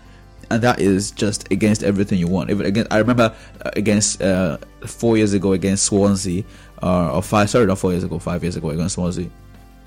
and 0.50 0.62
that 0.62 0.80
is 0.80 1.10
just 1.10 1.50
against 1.50 1.82
everything 1.82 2.18
you 2.18 2.26
want. 2.26 2.50
Even 2.50 2.66
again, 2.66 2.86
I 2.90 2.98
remember 2.98 3.34
uh, 3.64 3.70
against 3.74 4.22
uh, 4.22 4.58
four 4.86 5.16
years 5.16 5.32
ago 5.34 5.52
against 5.52 5.84
Swansea, 5.84 6.44
uh, 6.82 7.14
or 7.14 7.22
five 7.22 7.50
sorry, 7.50 7.66
not 7.66 7.78
four 7.78 7.92
years 7.92 8.04
ago, 8.04 8.18
five 8.18 8.42
years 8.42 8.56
ago 8.56 8.70
against 8.70 8.94
Swansea, 8.94 9.30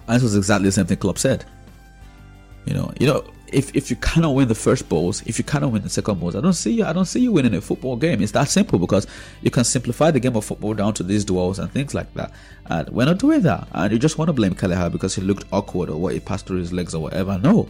and 0.07 0.15
this 0.15 0.23
was 0.23 0.35
exactly 0.35 0.67
the 0.67 0.71
same 0.71 0.85
thing 0.85 0.97
Klopp 0.97 1.17
said. 1.17 1.45
You 2.65 2.73
know, 2.73 2.91
you 2.99 3.07
know, 3.07 3.23
if 3.53 3.75
if 3.75 3.89
you 3.89 3.95
cannot 3.97 4.35
win 4.35 4.47
the 4.47 4.55
first 4.55 4.89
balls, 4.89 5.23
if 5.25 5.37
you 5.37 5.43
cannot 5.43 5.71
win 5.71 5.81
the 5.81 5.89
second 5.89 6.19
balls, 6.19 6.35
I 6.35 6.41
don't 6.41 6.53
see 6.53 6.71
you. 6.71 6.85
I 6.85 6.93
don't 6.93 7.05
see 7.05 7.19
you 7.19 7.31
winning 7.31 7.55
a 7.55 7.61
football 7.61 7.95
game. 7.95 8.21
It's 8.21 8.31
that 8.33 8.47
simple 8.49 8.79
because 8.79 9.07
you 9.41 9.51
can 9.51 9.63
simplify 9.63 10.11
the 10.11 10.19
game 10.19 10.35
of 10.35 10.45
football 10.45 10.73
down 10.73 10.93
to 10.95 11.03
these 11.03 11.25
duels 11.25 11.59
and 11.59 11.71
things 11.71 11.93
like 11.93 12.13
that. 12.13 12.31
And 12.67 12.89
we're 12.89 13.05
not 13.05 13.17
doing 13.19 13.41
that. 13.41 13.67
And 13.71 13.91
you 13.91 13.99
just 13.99 14.17
want 14.17 14.29
to 14.29 14.33
blame 14.33 14.53
Kelleher 14.53 14.89
because 14.89 15.15
he 15.15 15.21
looked 15.21 15.45
awkward 15.51 15.89
or 15.89 15.99
what 15.99 16.13
he 16.13 16.19
passed 16.19 16.45
through 16.45 16.59
his 16.59 16.73
legs 16.73 16.93
or 16.93 17.01
whatever. 17.01 17.39
No, 17.39 17.67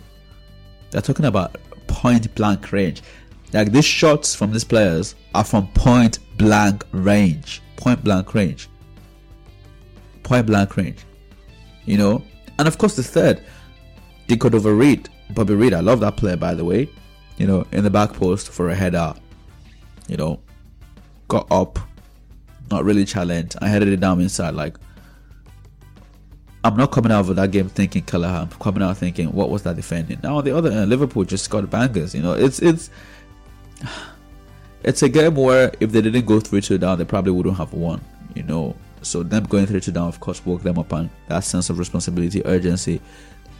they're 0.91 1.01
talking 1.01 1.25
about 1.25 1.57
point 1.87 2.33
blank 2.35 2.71
range. 2.71 3.01
Like 3.53 3.71
these 3.71 3.85
shots 3.85 4.35
from 4.35 4.51
these 4.51 4.63
players 4.63 5.15
are 5.33 5.43
from 5.43 5.67
point 5.69 6.19
blank 6.37 6.83
range. 6.91 7.61
Point 7.77 8.03
blank 8.03 8.33
range. 8.33 8.69
Point 10.29 10.45
blank 10.45 10.77
range. 10.77 11.03
You 11.85 11.97
know, 11.97 12.23
and 12.59 12.67
of 12.67 12.77
course 12.77 12.95
the 12.95 13.03
third, 13.03 13.41
De 14.27 14.37
Cordova-Reid, 14.37 15.09
Bobby 15.31 15.55
Reid. 15.55 15.73
I 15.73 15.79
love 15.79 15.99
that 16.01 16.17
player 16.17 16.37
by 16.37 16.53
the 16.53 16.63
way. 16.63 16.87
You 17.37 17.47
know, 17.47 17.65
in 17.71 17.83
the 17.83 17.89
back 17.89 18.13
post 18.13 18.49
for 18.49 18.69
a 18.69 18.75
header. 18.75 19.13
You 20.07 20.17
know, 20.17 20.39
got 21.27 21.47
up, 21.51 21.79
not 22.69 22.83
really 22.83 23.05
challenged. 23.05 23.55
I 23.61 23.67
headed 23.67 23.89
it 23.89 23.99
down 23.99 24.21
inside. 24.21 24.55
Like, 24.55 24.77
I'm 26.63 26.75
not 26.75 26.91
coming 26.91 27.11
out 27.11 27.29
of 27.29 27.35
that 27.35 27.51
game 27.51 27.69
thinking 27.69 28.03
Kelleher. 28.03 28.41
I'm 28.41 28.49
coming 28.49 28.83
out 28.83 28.97
thinking, 28.97 29.31
what 29.31 29.49
was 29.49 29.63
that 29.63 29.75
defending? 29.75 30.19
Now 30.21 30.41
the 30.41 30.55
other 30.55 30.71
end, 30.71 30.89
Liverpool 30.89 31.23
just 31.23 31.49
got 31.49 31.69
bangers. 31.69 32.13
You 32.13 32.21
know, 32.21 32.33
it's 32.33 32.59
it's 32.59 32.89
it's 34.83 35.01
a 35.01 35.09
game 35.09 35.35
where 35.35 35.71
if 35.79 35.91
they 35.91 36.01
didn't 36.01 36.25
go 36.25 36.39
three 36.39 36.61
two 36.61 36.77
down, 36.77 36.99
they 36.99 37.05
probably 37.05 37.31
wouldn't 37.31 37.57
have 37.57 37.73
won. 37.73 38.01
You 38.35 38.43
know, 38.43 38.75
so 39.01 39.23
them 39.23 39.43
going 39.45 39.65
three 39.65 39.81
two 39.81 39.91
down, 39.91 40.07
of 40.07 40.19
course, 40.19 40.45
woke 40.45 40.63
them 40.63 40.77
up 40.77 40.91
and 40.93 41.09
that 41.27 41.43
sense 41.43 41.69
of 41.69 41.79
responsibility, 41.79 42.45
urgency, 42.45 43.01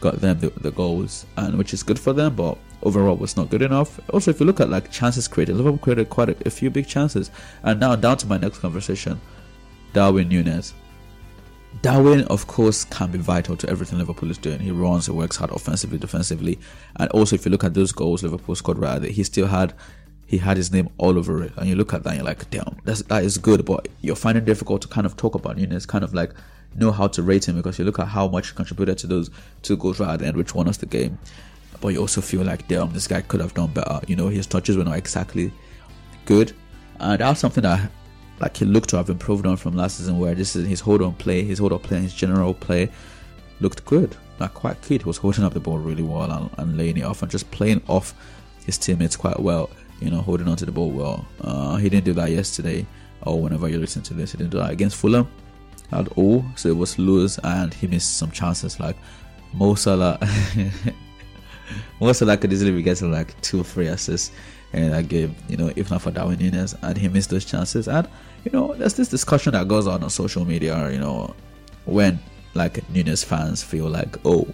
got 0.00 0.20
them 0.20 0.38
the, 0.38 0.50
the 0.60 0.70
goals, 0.70 1.26
and 1.36 1.56
which 1.56 1.74
is 1.74 1.82
good 1.82 1.98
for 1.98 2.12
them. 2.12 2.34
But 2.34 2.58
overall, 2.82 3.16
was 3.16 3.36
not 3.36 3.50
good 3.50 3.62
enough. 3.62 4.00
Also, 4.10 4.30
if 4.30 4.40
you 4.40 4.46
look 4.46 4.60
at 4.60 4.70
like 4.70 4.90
chances 4.90 5.28
created, 5.28 5.56
Liverpool 5.56 5.78
created 5.78 6.10
quite 6.10 6.30
a, 6.30 6.36
a 6.46 6.50
few 6.50 6.70
big 6.70 6.86
chances. 6.86 7.30
And 7.62 7.80
now 7.80 7.96
down 7.96 8.16
to 8.18 8.26
my 8.26 8.38
next 8.38 8.58
conversation, 8.58 9.20
Darwin 9.92 10.28
Nunez. 10.28 10.74
Darwin, 11.82 12.24
of 12.24 12.46
course, 12.48 12.84
can 12.84 13.12
be 13.12 13.18
vital 13.18 13.56
to 13.56 13.68
everything 13.70 13.98
Liverpool 13.98 14.30
is 14.30 14.38
doing. 14.38 14.58
He 14.58 14.72
runs, 14.72 15.06
he 15.06 15.12
works 15.12 15.36
hard 15.36 15.52
offensively, 15.52 15.98
defensively, 15.98 16.58
and 16.96 17.08
also 17.10 17.36
if 17.36 17.44
you 17.44 17.50
look 17.52 17.62
at 17.62 17.74
those 17.74 17.92
goals 17.92 18.24
Liverpool 18.24 18.56
scored, 18.56 18.78
rather 18.78 19.06
he 19.06 19.22
still 19.22 19.46
had 19.46 19.72
he 20.30 20.38
had 20.38 20.56
his 20.56 20.70
name 20.70 20.88
all 20.96 21.18
over 21.18 21.42
it. 21.42 21.52
And 21.56 21.68
you 21.68 21.74
look 21.74 21.92
at 21.92 22.04
that, 22.04 22.10
and 22.10 22.18
you're 22.18 22.24
like, 22.24 22.48
damn, 22.50 22.76
that's, 22.84 23.02
that 23.02 23.24
is 23.24 23.36
good. 23.36 23.64
But 23.64 23.88
you're 24.00 24.14
finding 24.14 24.44
difficult 24.44 24.80
to 24.82 24.86
kind 24.86 25.04
of 25.04 25.16
talk 25.16 25.34
about 25.34 25.56
Nunez, 25.56 25.86
kind 25.86 26.04
of 26.04 26.14
like 26.14 26.32
know 26.76 26.92
how 26.92 27.08
to 27.08 27.20
rate 27.20 27.48
him 27.48 27.56
because 27.56 27.80
you 27.80 27.84
look 27.84 27.98
at 27.98 28.06
how 28.06 28.28
much 28.28 28.50
he 28.50 28.54
contributed 28.54 28.96
to 28.98 29.08
those 29.08 29.28
two 29.62 29.76
goals 29.76 29.98
right 29.98 30.10
at 30.10 30.20
the 30.20 30.26
end, 30.26 30.36
which 30.36 30.54
won 30.54 30.68
us 30.68 30.76
the 30.76 30.86
game. 30.86 31.18
But 31.80 31.88
you 31.88 31.98
also 31.98 32.20
feel 32.20 32.44
like, 32.44 32.68
damn, 32.68 32.92
this 32.92 33.08
guy 33.08 33.22
could 33.22 33.40
have 33.40 33.54
done 33.54 33.72
better. 33.72 33.98
You 34.06 34.14
know, 34.14 34.28
his 34.28 34.46
touches 34.46 34.76
were 34.76 34.84
not 34.84 34.98
exactly 34.98 35.52
good, 36.26 36.52
and 37.00 37.20
that's 37.20 37.40
something 37.40 37.64
that 37.64 37.90
like 38.38 38.56
he 38.56 38.64
looked 38.66 38.90
to 38.90 38.98
have 38.98 39.10
improved 39.10 39.46
on 39.46 39.56
from 39.56 39.76
last 39.76 39.96
season, 39.96 40.20
where 40.20 40.36
this 40.36 40.54
is 40.54 40.68
his 40.68 40.78
hold 40.78 41.02
on 41.02 41.14
play, 41.14 41.42
his 41.42 41.58
hold 41.58 41.72
on 41.72 41.80
play, 41.80 42.02
his 42.02 42.14
general 42.14 42.54
play 42.54 42.88
looked 43.60 43.84
good, 43.84 44.16
like 44.38 44.54
quite 44.54 44.80
good. 44.82 45.02
He 45.02 45.08
was 45.08 45.16
holding 45.16 45.42
up 45.42 45.54
the 45.54 45.60
ball 45.60 45.78
really 45.78 46.04
well 46.04 46.30
and, 46.30 46.50
and 46.56 46.76
laying 46.76 46.98
it 46.98 47.02
off 47.04 47.22
and 47.22 47.30
just 47.32 47.50
playing 47.50 47.82
off 47.88 48.14
his 48.64 48.78
teammates 48.78 49.16
quite 49.16 49.40
well. 49.40 49.68
You 50.00 50.10
know, 50.10 50.22
holding 50.22 50.48
on 50.48 50.56
to 50.56 50.66
the 50.66 50.72
ball 50.72 50.90
well. 50.90 51.26
Uh, 51.40 51.76
he 51.76 51.88
didn't 51.88 52.04
do 52.04 52.12
that 52.14 52.30
yesterday, 52.30 52.86
or 53.22 53.40
whenever 53.40 53.68
you 53.68 53.78
listen 53.78 54.02
to 54.02 54.14
this, 54.14 54.32
he 54.32 54.38
didn't 54.38 54.50
do 54.50 54.58
that 54.58 54.70
against 54.70 54.96
Fulham 54.96 55.28
at 55.92 56.08
all. 56.16 56.44
So 56.56 56.68
it 56.68 56.76
was 56.76 56.98
loose, 56.98 57.38
and 57.44 57.72
he 57.74 57.86
missed 57.86 58.18
some 58.18 58.30
chances. 58.30 58.80
Like 58.80 58.96
Mo 59.52 59.74
Salah, 59.74 60.18
Mo 62.00 62.12
Salah 62.12 62.36
could 62.36 62.52
easily 62.52 62.72
be 62.72 62.82
getting 62.82 63.10
like 63.12 63.38
two 63.42 63.60
or 63.60 63.64
three 63.64 63.88
assists 63.88 64.32
in 64.72 64.90
that 64.90 65.08
game. 65.08 65.34
You 65.48 65.56
know, 65.56 65.72
if 65.76 65.90
not 65.90 66.02
for 66.02 66.10
Darwin 66.10 66.38
Nunez 66.38 66.74
and 66.82 66.96
he 66.96 67.08
missed 67.08 67.30
those 67.30 67.44
chances. 67.44 67.88
And 67.88 68.08
you 68.44 68.52
know, 68.52 68.74
there's 68.74 68.94
this 68.94 69.08
discussion 69.08 69.52
that 69.52 69.68
goes 69.68 69.86
on 69.86 70.02
on 70.02 70.10
social 70.10 70.44
media, 70.44 70.90
you 70.90 70.98
know, 70.98 71.34
when 71.84 72.18
like 72.54 72.88
Nunez 72.90 73.24
fans 73.24 73.62
feel 73.62 73.88
like, 73.88 74.16
oh, 74.24 74.46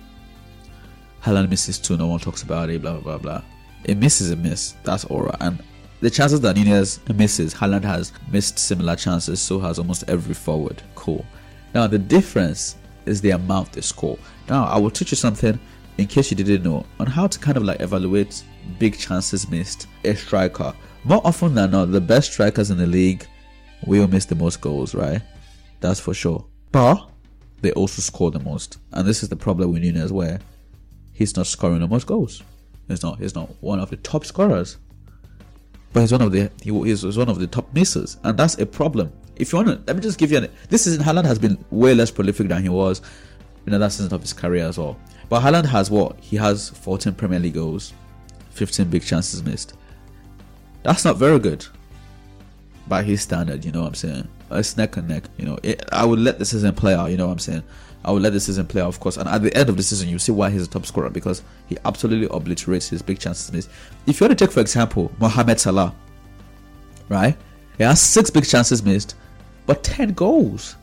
Haaland 1.22 1.50
misses 1.50 1.78
two, 1.78 1.96
no 1.96 2.06
one 2.06 2.20
talks 2.20 2.42
about 2.42 2.70
it, 2.70 2.82
blah 2.82 2.92
blah 2.94 3.18
blah 3.18 3.18
blah. 3.18 3.42
It 3.86 3.98
misses 3.98 4.32
a 4.32 4.36
miss, 4.36 4.74
that's 4.82 5.04
alright. 5.04 5.36
And 5.40 5.62
the 6.00 6.10
chances 6.10 6.40
that 6.40 6.56
Nunez 6.56 6.98
misses, 7.14 7.54
Haaland 7.54 7.84
has 7.84 8.12
missed 8.32 8.58
similar 8.58 8.96
chances, 8.96 9.40
so 9.40 9.60
has 9.60 9.78
almost 9.78 10.04
every 10.08 10.34
forward. 10.34 10.82
Cool. 10.96 11.24
Now 11.72 11.86
the 11.86 11.98
difference 11.98 12.76
is 13.06 13.20
the 13.20 13.30
amount 13.30 13.72
they 13.72 13.80
score. 13.80 14.18
Now 14.48 14.64
I 14.64 14.76
will 14.78 14.90
teach 14.90 15.12
you 15.12 15.16
something 15.16 15.58
in 15.98 16.06
case 16.08 16.32
you 16.32 16.36
didn't 16.36 16.64
know 16.64 16.84
on 16.98 17.06
how 17.06 17.28
to 17.28 17.38
kind 17.38 17.56
of 17.56 17.62
like 17.62 17.80
evaluate 17.80 18.42
big 18.80 18.98
chances 18.98 19.48
missed 19.48 19.86
a 20.04 20.16
striker. 20.16 20.74
More 21.04 21.24
often 21.24 21.54
than 21.54 21.70
not, 21.70 21.92
the 21.92 22.00
best 22.00 22.32
strikers 22.32 22.72
in 22.72 22.78
the 22.78 22.86
league 22.86 23.24
will 23.86 24.08
miss 24.08 24.24
the 24.24 24.34
most 24.34 24.60
goals, 24.60 24.96
right? 24.96 25.22
That's 25.80 26.00
for 26.00 26.12
sure. 26.12 26.44
But 26.72 27.08
they 27.62 27.70
also 27.72 28.02
score 28.02 28.32
the 28.32 28.40
most. 28.40 28.78
And 28.92 29.06
this 29.06 29.22
is 29.22 29.28
the 29.28 29.36
problem 29.36 29.72
with 29.72 29.82
Nunez 29.82 30.12
where 30.12 30.40
he's 31.12 31.36
not 31.36 31.46
scoring 31.46 31.78
the 31.78 31.86
most 31.86 32.08
goals. 32.08 32.42
He's 32.88 33.02
not 33.02 33.18
he's 33.18 33.34
not 33.34 33.50
one 33.60 33.80
of 33.80 33.90
the 33.90 33.96
top 33.96 34.24
scorers. 34.24 34.78
But 35.92 36.00
he's 36.00 36.12
one 36.12 36.22
of 36.22 36.32
the 36.32 36.50
he 36.62 36.70
is 36.90 37.18
one 37.18 37.28
of 37.28 37.38
the 37.38 37.46
top 37.46 37.72
missers. 37.74 38.18
And 38.22 38.38
that's 38.38 38.58
a 38.58 38.66
problem. 38.66 39.12
If 39.36 39.52
you 39.52 39.58
want 39.58 39.68
to 39.68 39.82
let 39.86 39.96
me 39.96 40.02
just 40.02 40.18
give 40.18 40.30
you 40.30 40.38
an 40.38 40.48
this 40.68 40.84
season 40.84 41.02
Haaland 41.02 41.24
has 41.24 41.38
been 41.38 41.62
way 41.70 41.94
less 41.94 42.10
prolific 42.10 42.48
than 42.48 42.62
he 42.62 42.68
was 42.68 43.02
in 43.66 43.72
the 43.72 43.78
last 43.78 43.98
season 43.98 44.14
of 44.14 44.20
his 44.20 44.32
career 44.32 44.66
as 44.66 44.78
well. 44.78 44.98
But 45.28 45.42
Haaland 45.42 45.66
has 45.66 45.90
what? 45.90 46.18
He 46.20 46.36
has 46.36 46.70
14 46.70 47.14
Premier 47.14 47.40
League 47.40 47.54
goals, 47.54 47.92
15 48.50 48.88
big 48.88 49.02
chances 49.02 49.42
missed. 49.42 49.74
That's 50.82 51.04
not 51.04 51.16
very 51.16 51.40
good 51.40 51.66
by 52.86 53.02
his 53.02 53.20
standard, 53.22 53.64
you 53.64 53.72
know 53.72 53.80
what 53.80 53.88
I'm 53.88 53.94
saying? 53.94 54.28
It's 54.50 54.76
neck 54.76 54.96
and 54.96 55.08
neck, 55.08 55.24
you 55.36 55.44
know. 55.44 55.58
It, 55.62 55.82
I 55.92 56.04
would 56.04 56.18
let 56.18 56.38
the 56.38 56.44
season 56.44 56.74
play 56.74 56.94
out, 56.94 57.10
you 57.10 57.16
know 57.16 57.26
what 57.26 57.32
I'm 57.32 57.38
saying? 57.38 57.62
I 58.04 58.12
would 58.12 58.22
let 58.22 58.32
the 58.32 58.40
season 58.40 58.66
play 58.66 58.80
out, 58.80 58.88
of 58.88 59.00
course. 59.00 59.16
And 59.16 59.28
at 59.28 59.42
the 59.42 59.54
end 59.56 59.68
of 59.68 59.76
the 59.76 59.82
season, 59.82 60.08
you 60.08 60.18
see 60.18 60.30
why 60.30 60.50
he's 60.50 60.64
a 60.64 60.68
top 60.68 60.86
scorer 60.86 61.10
because 61.10 61.42
he 61.66 61.76
absolutely 61.84 62.28
obliterates 62.30 62.88
his 62.88 63.02
big 63.02 63.18
chances 63.18 63.52
missed. 63.52 63.68
If 64.06 64.20
you 64.20 64.26
want 64.26 64.38
to 64.38 64.46
take, 64.46 64.52
for 64.52 64.60
example, 64.60 65.10
Mohamed 65.18 65.58
Salah, 65.58 65.94
right? 67.08 67.36
He 67.78 67.84
has 67.84 68.00
six 68.00 68.30
big 68.30 68.46
chances 68.46 68.82
missed, 68.84 69.16
but 69.66 69.82
10 69.82 70.12
goals. 70.12 70.76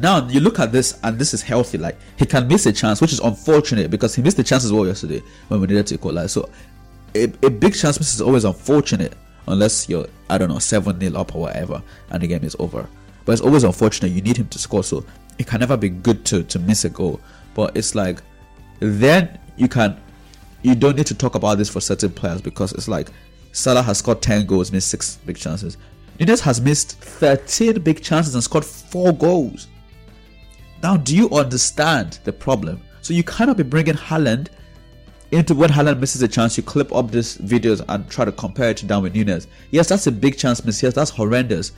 Now 0.00 0.26
you 0.26 0.40
look 0.40 0.58
at 0.58 0.72
this, 0.72 0.98
and 1.04 1.18
this 1.18 1.32
is 1.32 1.42
healthy. 1.42 1.78
Like 1.78 1.96
he 2.18 2.26
can 2.26 2.48
miss 2.48 2.66
a 2.66 2.72
chance, 2.72 3.00
which 3.00 3.12
is 3.12 3.20
unfortunate 3.20 3.90
because 3.90 4.14
he 4.14 4.22
missed 4.22 4.36
the 4.36 4.42
chance 4.42 4.64
as 4.64 4.72
well 4.72 4.86
yesterday 4.86 5.22
when 5.48 5.60
we 5.60 5.68
needed 5.68 5.86
to 5.88 5.94
equalize. 5.94 6.32
So 6.32 6.48
a, 7.14 7.24
a 7.24 7.50
big 7.50 7.74
chance 7.76 7.98
miss 8.00 8.14
is 8.14 8.20
always 8.20 8.44
unfortunate 8.44 9.14
unless 9.46 9.88
you're 9.88 10.06
I 10.28 10.38
don't 10.38 10.48
know 10.48 10.58
seven 10.58 10.98
nil 10.98 11.16
up 11.16 11.34
or 11.36 11.42
whatever, 11.42 11.80
and 12.10 12.22
the 12.22 12.26
game 12.26 12.42
is 12.42 12.56
over. 12.58 12.88
But 13.24 13.32
it's 13.32 13.42
always 13.42 13.64
unfortunate. 13.64 14.12
You 14.12 14.22
need 14.22 14.36
him 14.36 14.48
to 14.48 14.58
score, 14.58 14.84
so 14.84 15.04
it 15.38 15.46
can 15.46 15.60
never 15.60 15.76
be 15.76 15.88
good 15.88 16.24
to 16.26 16.42
to 16.44 16.58
miss 16.58 16.84
a 16.84 16.90
goal. 16.90 17.20
But 17.54 17.76
it's 17.76 17.94
like 17.94 18.22
then 18.80 19.38
you 19.56 19.68
can 19.68 20.00
you 20.62 20.74
don't 20.74 20.96
need 20.96 21.06
to 21.06 21.14
talk 21.14 21.34
about 21.34 21.58
this 21.58 21.68
for 21.68 21.80
certain 21.80 22.10
players 22.10 22.40
because 22.40 22.72
it's 22.72 22.88
like 22.88 23.08
Salah 23.52 23.82
has 23.82 23.98
scored 23.98 24.20
10 24.20 24.46
goals, 24.46 24.72
missed 24.72 24.88
six 24.88 25.16
big 25.26 25.36
chances. 25.36 25.76
Nunez 26.18 26.40
has 26.40 26.60
missed 26.60 26.98
13 27.00 27.80
big 27.82 28.02
chances 28.02 28.34
and 28.34 28.42
scored 28.42 28.64
four 28.64 29.12
goals. 29.12 29.68
Now, 30.82 30.96
do 30.96 31.16
you 31.16 31.30
understand 31.30 32.18
the 32.24 32.32
problem? 32.32 32.80
So 33.02 33.14
you 33.14 33.22
cannot 33.22 33.56
be 33.56 33.62
bringing 33.62 33.94
Haaland 33.94 34.48
into 35.30 35.54
when 35.54 35.70
Haaland 35.70 35.98
misses 35.98 36.22
a 36.22 36.28
chance, 36.28 36.56
you 36.56 36.62
clip 36.62 36.92
up 36.94 37.10
these 37.10 37.38
videos 37.38 37.84
and 37.88 38.08
try 38.08 38.24
to 38.24 38.32
compare 38.32 38.70
it 38.70 38.76
to 38.78 38.86
Darwin 38.86 39.12
Nunez. 39.12 39.48
Yes, 39.70 39.88
that's 39.88 40.06
a 40.06 40.12
big 40.12 40.38
chance 40.38 40.64
miss. 40.64 40.82
Yes, 40.82 40.94
that's 40.94 41.10
horrendous. 41.10 41.72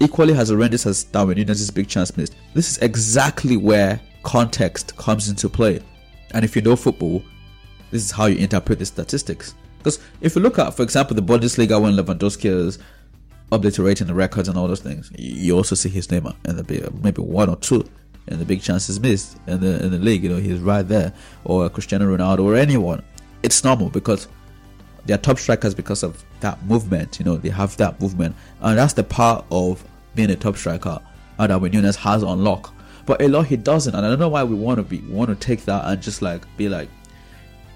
Equally 0.00 0.34
as 0.34 0.50
horrendous 0.50 0.86
as 0.86 1.04
Darwin 1.04 1.38
Nunez's 1.38 1.70
big 1.70 1.88
chance 1.88 2.16
missed. 2.16 2.34
This 2.54 2.70
is 2.70 2.78
exactly 2.78 3.56
where 3.56 4.00
context 4.22 4.96
comes 4.96 5.28
into 5.28 5.48
play. 5.48 5.80
And 6.32 6.44
if 6.44 6.54
you 6.54 6.62
know 6.62 6.76
football, 6.76 7.22
this 7.90 8.04
is 8.04 8.10
how 8.10 8.26
you 8.26 8.36
interpret 8.36 8.78
the 8.78 8.86
statistics. 8.86 9.54
Because 9.78 10.00
if 10.20 10.34
you 10.34 10.42
look 10.42 10.58
at, 10.58 10.74
for 10.74 10.82
example, 10.82 11.14
the 11.14 11.22
Bundesliga 11.22 11.80
when 11.80 11.94
Lewandowski 11.94 12.46
is 12.46 12.78
obliterating 13.52 14.06
the 14.06 14.14
records 14.14 14.48
and 14.48 14.58
all 14.58 14.66
those 14.66 14.80
things, 14.80 15.10
you 15.16 15.56
also 15.56 15.74
see 15.74 15.88
his 15.88 16.10
name 16.10 16.26
in 16.44 16.56
the 16.56 16.92
maybe 17.02 17.22
one 17.22 17.48
or 17.48 17.56
two 17.56 17.88
and 18.28 18.40
the 18.40 18.44
big 18.44 18.60
chances 18.60 18.98
missed 19.00 19.38
in 19.46 19.60
the 19.60 19.82
in 19.84 19.90
the 19.90 19.98
league. 19.98 20.22
You 20.22 20.30
know, 20.30 20.36
he's 20.36 20.58
right 20.58 20.86
there, 20.86 21.12
or 21.44 21.68
Cristiano 21.70 22.16
Ronaldo, 22.16 22.40
or 22.40 22.56
anyone. 22.56 23.02
It's 23.42 23.62
normal 23.62 23.90
because 23.90 24.28
they're 25.06 25.18
top 25.18 25.38
strikers 25.38 25.74
because 25.74 26.02
of 26.02 26.22
that 26.40 26.62
movement. 26.64 27.18
You 27.18 27.24
know, 27.24 27.36
they 27.36 27.48
have 27.50 27.76
that 27.78 28.00
movement, 28.00 28.34
and 28.60 28.78
that's 28.78 28.92
the 28.92 29.04
part 29.04 29.44
of 29.50 29.84
being 30.14 30.30
a 30.30 30.36
top 30.36 30.56
striker. 30.56 31.00
And 31.38 31.50
Darwin 31.50 31.72
Nunez 31.72 31.96
has 31.96 32.22
on 32.22 32.42
lock, 32.42 32.74
but 33.04 33.20
a 33.20 33.28
lot 33.28 33.46
he 33.46 33.56
doesn't, 33.56 33.94
and 33.94 34.04
I 34.04 34.08
don't 34.08 34.18
know 34.18 34.28
why 34.28 34.44
we 34.44 34.54
want 34.54 34.78
to 34.78 34.82
be 34.82 35.00
want 35.00 35.28
to 35.28 35.36
take 35.36 35.64
that 35.66 35.84
and 35.84 36.02
just 36.02 36.22
like 36.22 36.44
be 36.56 36.68
like, 36.68 36.88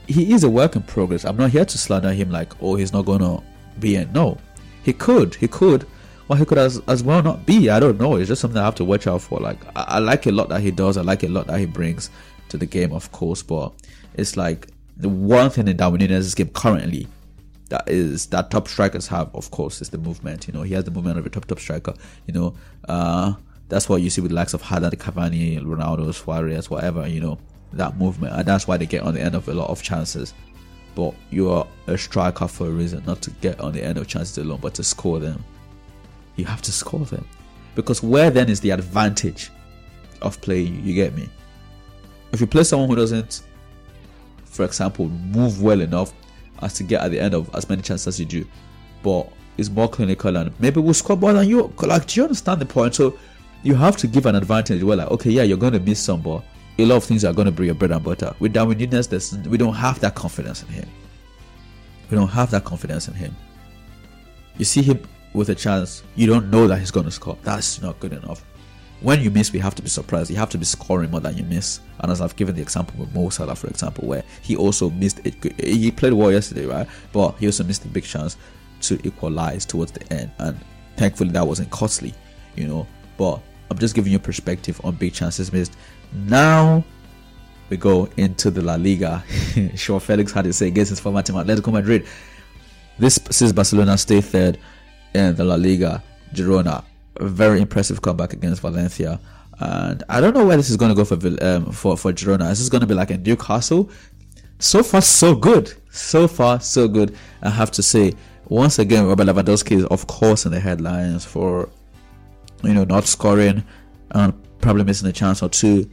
he 0.07 0.33
is 0.33 0.45
a 0.45 0.51
work 0.51 0.77
in 0.77 0.83
progress. 0.83 1.25
I'm 1.25 1.37
not 1.37 1.51
here 1.51 1.65
to 1.65 1.79
slander 1.79 2.13
him 2.13 2.31
like, 2.31 2.61
oh, 2.63 2.75
he's 2.75 2.93
not 2.93 3.05
gonna 3.05 3.43
be 3.79 3.97
in. 3.97 4.13
No, 4.13 4.39
he 4.83 4.93
could, 4.93 5.35
he 5.35 5.47
could, 5.47 5.87
well, 6.27 6.39
he 6.39 6.45
could 6.45 6.59
as, 6.59 6.81
as 6.89 7.03
well 7.03 7.23
not 7.23 7.45
be. 7.45 7.71
I 7.71 7.81
don't 7.81 7.99
know. 7.99 8.17
It's 8.17 8.29
just 8.29 8.41
something 8.41 8.61
I 8.61 8.65
have 8.65 8.77
to 8.77 8.85
watch 8.85 9.07
out 9.07 9.21
for. 9.21 9.41
Like, 9.41 9.59
I, 9.77 9.83
I 9.83 9.99
like 9.99 10.27
a 10.27 10.33
lot 10.33 10.49
that 10.49 10.61
he 10.61 10.71
does. 10.71 10.97
I 10.97 11.03
like 11.03 11.23
a 11.23 11.29
lot 11.29 11.49
that 11.49 11.59
he 11.59 11.67
brings 11.67 12.09
to 12.49 12.57
the 12.57 12.67
game, 12.67 12.93
of 12.93 13.11
course. 13.13 13.43
But 13.43 13.73
it's 14.15 14.37
like 14.37 14.69
the 14.97 15.09
one 15.09 15.51
thing 15.51 15.69
in 15.69 15.77
Darwin 15.77 16.01
Nunez's 16.01 16.35
game 16.35 16.49
currently 16.49 17.09
that 17.71 17.89
is 17.89 18.27
that 18.27 18.51
top 18.51 18.69
strikers 18.69 19.09
have, 19.09 19.35
of 19.35 19.51
course, 19.51 19.81
is 19.81 19.91
the 19.91 19.99
movement. 19.99 20.47
You 20.47 20.53
know, 20.53 20.63
he 20.63 20.75
has 20.75 20.85
the 20.85 20.91
movement 20.91 21.19
of 21.19 21.27
a 21.27 21.31
top 21.31 21.47
top 21.47 21.59
striker. 21.59 21.95
You 22.27 22.35
know, 22.35 22.55
uh, 22.89 23.35
that's 23.69 23.89
what 23.89 24.03
you 24.03 24.11
see 24.11 24.21
with 24.21 24.31
the 24.31 24.37
likes 24.37 24.55
of 24.55 24.63
Haaland, 24.63 24.95
Cavani, 24.95 25.61
Ronaldo, 25.61 26.13
Suarez, 26.15 26.71
whatever. 26.71 27.09
You 27.09 27.21
know, 27.21 27.39
that 27.73 27.97
movement, 27.97 28.35
and 28.35 28.47
that's 28.47 28.69
why 28.69 28.77
they 28.77 28.87
get 28.87 29.03
on 29.03 29.15
the 29.15 29.21
end 29.21 29.35
of 29.35 29.49
a 29.49 29.55
lot 29.55 29.71
of 29.71 29.83
chances. 29.83 30.35
But 30.95 31.15
you 31.31 31.51
are 31.51 31.67
a 31.87 31.97
striker 31.97 32.49
for 32.49 32.67
a 32.67 32.71
reason, 32.71 33.03
not 33.07 33.23
to 33.23 33.31
get 33.41 33.61
on 33.61 33.73
the 33.73 33.83
end 33.83 33.97
of 33.97 34.07
chances 34.07 34.39
alone, 34.39 34.59
but 34.61 34.75
to 34.75 34.85
score 34.85 35.19
them 35.19 35.43
you 36.41 36.47
have 36.47 36.63
to 36.63 36.73
score 36.73 37.05
them. 37.05 37.27
Because 37.75 38.03
where 38.03 38.31
then 38.31 38.49
is 38.49 38.61
the 38.61 38.71
advantage 38.71 39.51
of 40.23 40.41
playing 40.41 40.75
you. 40.77 40.81
You 40.83 40.95
get 40.95 41.15
me? 41.15 41.29
If 42.33 42.41
you 42.41 42.47
play 42.47 42.65
someone 42.65 42.89
who 42.89 42.97
doesn't, 42.97 43.43
for 44.45 44.65
example, 44.65 45.09
move 45.09 45.63
well 45.63 45.81
enough 45.81 46.13
as 46.63 46.75
to 46.75 46.83
get 46.83 47.03
at 47.03 47.11
the 47.11 47.21
end 47.21 47.35
of 47.35 47.53
as 47.55 47.69
many 47.69 47.83
chances 47.83 48.07
as 48.07 48.21
you 48.21 48.27
do, 48.27 48.47
but 49.03 49.31
is 49.57 49.71
more 49.71 49.89
clinical 49.89 50.37
and 50.37 50.59
maybe 50.61 50.81
we'll 50.81 50.95
score 50.95 51.17
more 51.17 51.33
than 51.33 51.49
you. 51.49 51.73
Like, 51.83 52.07
do 52.07 52.21
you 52.21 52.25
understand 52.25 52.61
the 52.61 52.67
point? 52.67 52.95
So 52.95 53.19
you 53.63 53.75
have 53.75 53.97
to 53.99 54.07
give 54.07 54.27
an 54.27 54.35
advantage. 54.35 54.83
Well, 54.83 54.99
like, 54.99 55.11
okay, 55.11 55.31
yeah, 55.31 55.43
you're 55.43 55.59
going 55.59 55.75
to 55.75 55.81
miss 55.81 56.01
some, 56.01 56.23
but 56.23 56.43
a 56.79 56.85
lot 56.87 56.97
of 56.97 57.05
things 57.05 57.25
are 57.25 57.33
going 57.33 57.47
to 57.47 57.53
be 57.53 57.67
your 57.67 57.75
bread 57.75 57.91
and 57.91 58.03
butter. 58.03 58.35
With 58.39 58.55
Darwin 58.55 58.79
Nunez, 58.79 59.11
we 59.47 59.59
don't 59.59 59.75
have 59.75 60.01
that 60.01 60.15
confidence 60.15 60.63
in 60.63 60.69
him. 60.69 60.89
We 62.11 62.17
don't 62.17 62.29
have 62.29 62.51
that 62.53 62.65
confidence 62.65 63.09
in 63.09 63.15
him. 63.15 63.37
You 64.57 64.65
see 64.65 64.83
him 64.83 65.07
with 65.35 65.51
a 65.51 65.55
chance, 65.55 66.03
you 66.17 66.27
don't 66.27 66.51
know 66.51 66.67
that 66.67 66.79
he's 66.79 66.91
going 66.91 67.07
to 67.07 67.13
score. 67.13 67.37
That's 67.43 67.81
not 67.83 68.01
good 68.01 68.13
enough. 68.13 68.45
When 69.01 69.23
you 69.23 69.31
miss, 69.31 69.53
we 69.53 69.59
have 69.61 69.75
to 69.77 69.83
be 69.83 69.89
surprised. 69.89 70.31
You 70.31 70.37
have 70.37 70.51
to 70.51 70.59
be 70.59 70.67
scoring 70.67 71.11
more 71.11 71.21
than 71.21 71.37
you 71.37 71.45
miss. 71.45 71.81
And 72.01 72.13
as 72.13 72.21
I've 72.21 72.37
given 72.37 72.55
the 72.55 72.61
example 72.61 72.95
with 72.99 73.15
Mo 73.15 73.31
Salah, 73.31 73.57
for 73.57 73.69
example, 73.69 74.07
where 74.07 74.23
he 74.43 74.57
also 74.57 74.91
missed 74.91 75.21
it. 75.25 75.35
He 75.59 75.91
played 75.91 76.13
well 76.13 76.31
yesterday, 76.31 76.67
right? 76.67 76.87
But 77.13 77.39
he 77.39 77.47
also 77.47 77.65
missed 77.65 77.85
a 77.87 77.89
big 77.89 78.05
chance 78.05 78.37
to 78.83 79.01
equalize 79.07 79.65
towards 79.65 79.93
the 79.93 80.13
end. 80.13 80.31
And 80.39 80.59
thankfully, 80.97 81.31
that 81.31 81.47
wasn't 81.47 81.71
costly, 81.71 82.15
you 82.57 82.67
know. 82.67 82.87
But 83.17 83.41
I'm 83.71 83.79
just 83.79 83.95
giving 83.95 84.13
you 84.13 84.19
perspective 84.19 84.81
on 84.85 84.97
big 84.97 85.15
chances 85.15 85.51
missed. 85.51 85.77
Now 86.13 86.85
we 87.71 87.79
go 87.79 88.09
into 88.19 88.51
the 88.51 88.61
La 88.61 88.75
Liga. 88.75 89.25
sure, 89.77 90.01
Felix 90.01 90.33
had 90.33 90.45
to 90.45 90.53
say 90.53 90.67
against 90.67 90.91
his 90.91 91.01
former 91.01 91.23
team, 91.23 91.37
Atletico 91.37 91.73
Madrid. 91.73 92.07
This 92.99 93.19
sees 93.31 93.53
Barcelona 93.53 93.97
stay 93.97 94.21
third 94.21 94.59
in 95.15 95.35
the 95.37 95.45
La 95.45 95.55
Liga. 95.55 96.03
Girona, 96.35 96.85
very 97.29 97.61
impressive 97.61 98.03
comeback 98.03 98.33
against 98.33 98.63
Valencia. 98.63 99.21
And 99.59 100.03
I 100.09 100.21
don't 100.21 100.35
know 100.35 100.47
where 100.47 100.57
this 100.57 100.71
is 100.71 100.77
going 100.77 100.95
to 100.95 100.97
go 100.97 101.05
for 101.05 101.15
um, 101.45 101.71
for 101.73 101.97
for 101.97 102.13
Girona. 102.13 102.51
Is 102.51 102.61
this 102.61 102.69
going 102.69 102.81
to 102.81 102.87
be 102.87 102.95
like 102.95 103.11
a 103.11 103.19
Newcastle? 103.19 103.91
So 104.59 104.83
far, 104.83 105.03
so 105.03 105.35
good. 105.35 105.75
So 105.91 106.29
far, 106.29 106.61
so 106.61 106.89
good. 106.89 107.17
I 107.43 107.51
have 107.51 107.71
to 107.73 107.83
say, 107.83 108.15
once 108.49 108.79
again, 108.79 109.07
Robert 109.07 109.27
Lewandowski 109.27 109.77
is 109.77 109.85
of 109.87 110.07
course 110.07 110.47
in 110.47 110.53
the 110.53 110.61
headlines 110.61 111.25
for 111.25 111.69
you 112.63 112.73
know 112.73 112.85
not 112.85 113.05
scoring 113.05 113.65
and 114.13 114.33
probably 114.61 114.85
missing 114.85 115.09
a 115.09 115.13
chance 115.13 115.43
or 115.43 115.49
two. 115.49 115.89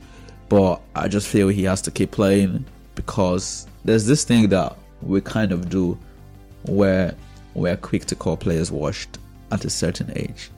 But 0.49 0.81
I 0.95 1.09
just 1.09 1.27
feel 1.27 1.49
he 1.49 1.63
has 1.63 1.81
to 1.83 1.91
keep 1.91 2.11
playing 2.11 2.65
because 2.95 3.67
there's 3.83 4.05
this 4.05 4.23
thing 4.23 4.47
that 4.49 4.77
we 5.01 5.19
kind 5.21 5.51
of 5.51 5.69
do 5.69 5.97
where 6.63 7.15
we're 7.53 7.77
quick 7.77 8.05
to 8.05 8.15
call 8.15 8.37
players 8.37 8.71
washed 8.71 9.17
at 9.51 9.65
a 9.65 9.69
certain 9.69 10.11
age. 10.15 10.51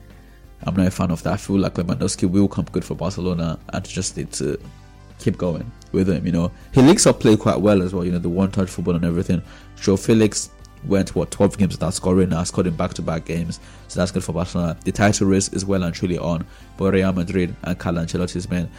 I'm 0.64 0.76
not 0.76 0.86
a 0.86 0.90
fan 0.90 1.10
of 1.10 1.22
that. 1.22 1.32
I 1.32 1.36
feel 1.36 1.58
like 1.58 1.74
Lewandowski 1.74 2.28
will 2.30 2.48
come 2.48 2.66
good 2.66 2.84
for 2.84 2.94
Barcelona 2.94 3.58
and 3.72 3.88
just 3.88 4.16
need 4.16 4.30
to 4.32 4.60
keep 5.18 5.38
going 5.38 5.70
with 5.92 6.08
him. 6.08 6.26
You 6.26 6.32
know, 6.32 6.52
he 6.72 6.82
links 6.82 7.06
up 7.06 7.20
play 7.20 7.36
quite 7.36 7.60
well 7.60 7.82
as 7.82 7.94
well. 7.94 8.04
You 8.04 8.12
know, 8.12 8.18
the 8.18 8.28
one-touch 8.28 8.68
football 8.68 8.96
and 8.96 9.04
everything. 9.04 9.42
Joao 9.80 9.96
Felix 9.96 10.50
went 10.84 11.14
what 11.14 11.30
12 11.30 11.58
games 11.58 11.74
without 11.74 11.94
scoring 11.94 12.30
now, 12.30 12.42
scored 12.44 12.66
in 12.66 12.74
back-to-back 12.74 13.24
games, 13.26 13.60
so 13.88 14.00
that's 14.00 14.10
good 14.10 14.24
for 14.24 14.32
Barcelona. 14.32 14.76
The 14.84 14.92
title 14.92 15.26
race 15.26 15.48
is 15.48 15.64
well 15.64 15.82
and 15.82 15.94
truly 15.94 16.18
on, 16.18 16.46
but 16.78 16.94
Real 16.94 17.12
Madrid 17.12 17.54
and 17.64 17.78
Carlo 17.78 18.02
Ancelotti's 18.02 18.48
men 18.48 18.70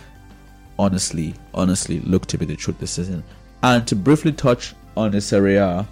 honestly, 0.79 1.35
honestly 1.53 1.99
look 1.99 2.25
to 2.27 2.37
be 2.37 2.45
the 2.45 2.55
truth 2.55 2.79
this 2.79 2.91
season. 2.91 3.23
And 3.61 3.87
to 3.87 3.95
briefly 3.95 4.31
touch 4.31 4.73
on 4.97 5.11
the 5.11 5.21
Serie 5.21 5.57
A, 5.57 5.87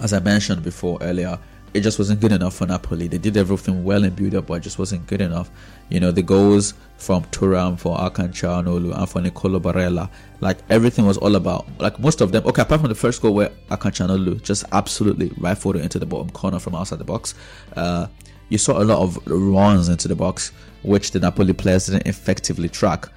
as 0.00 0.12
I 0.12 0.18
mentioned 0.18 0.64
before 0.64 0.98
earlier, 1.00 1.38
it 1.78 1.82
just 1.82 1.98
wasn't 1.98 2.20
good 2.20 2.32
enough 2.32 2.56
for 2.56 2.66
Napoli. 2.66 3.06
They 3.06 3.18
did 3.18 3.36
everything 3.36 3.84
well 3.84 4.04
in 4.04 4.14
build 4.14 4.34
up, 4.34 4.46
but 4.48 4.54
it 4.54 4.60
just 4.60 4.78
wasn't 4.78 5.06
good 5.06 5.20
enough. 5.20 5.48
You 5.88 6.00
know, 6.00 6.10
the 6.10 6.22
goals 6.22 6.74
from 6.96 7.22
Thuram 7.24 7.78
for 7.78 7.96
Hakan 7.96 8.30
Calhanoglu 8.30 8.96
and 8.98 9.08
for 9.08 9.20
Nicolo 9.20 9.60
Barella, 9.60 10.10
like 10.40 10.58
everything 10.68 11.06
was 11.06 11.16
all 11.16 11.36
about, 11.36 11.66
like 11.78 11.98
most 12.00 12.20
of 12.20 12.32
them, 12.32 12.44
okay, 12.46 12.62
apart 12.62 12.80
from 12.80 12.88
the 12.88 12.96
first 12.96 13.22
goal 13.22 13.32
where 13.32 13.50
Hakan 13.70 13.92
Calhanoglu 13.92 14.42
just 14.42 14.64
absolutely 14.72 15.32
right 15.38 15.56
footed 15.56 15.82
into 15.82 15.98
the 15.98 16.06
bottom 16.06 16.30
corner 16.30 16.58
from 16.58 16.74
outside 16.74 16.98
the 16.98 17.04
box. 17.04 17.34
Uh, 17.76 18.08
you 18.48 18.58
saw 18.58 18.82
a 18.82 18.84
lot 18.84 18.98
of 18.98 19.18
runs 19.26 19.88
into 19.88 20.08
the 20.08 20.16
box, 20.16 20.52
which 20.82 21.12
the 21.12 21.20
Napoli 21.20 21.52
players 21.52 21.86
didn't 21.86 22.06
effectively 22.06 22.68
track, 22.68 23.08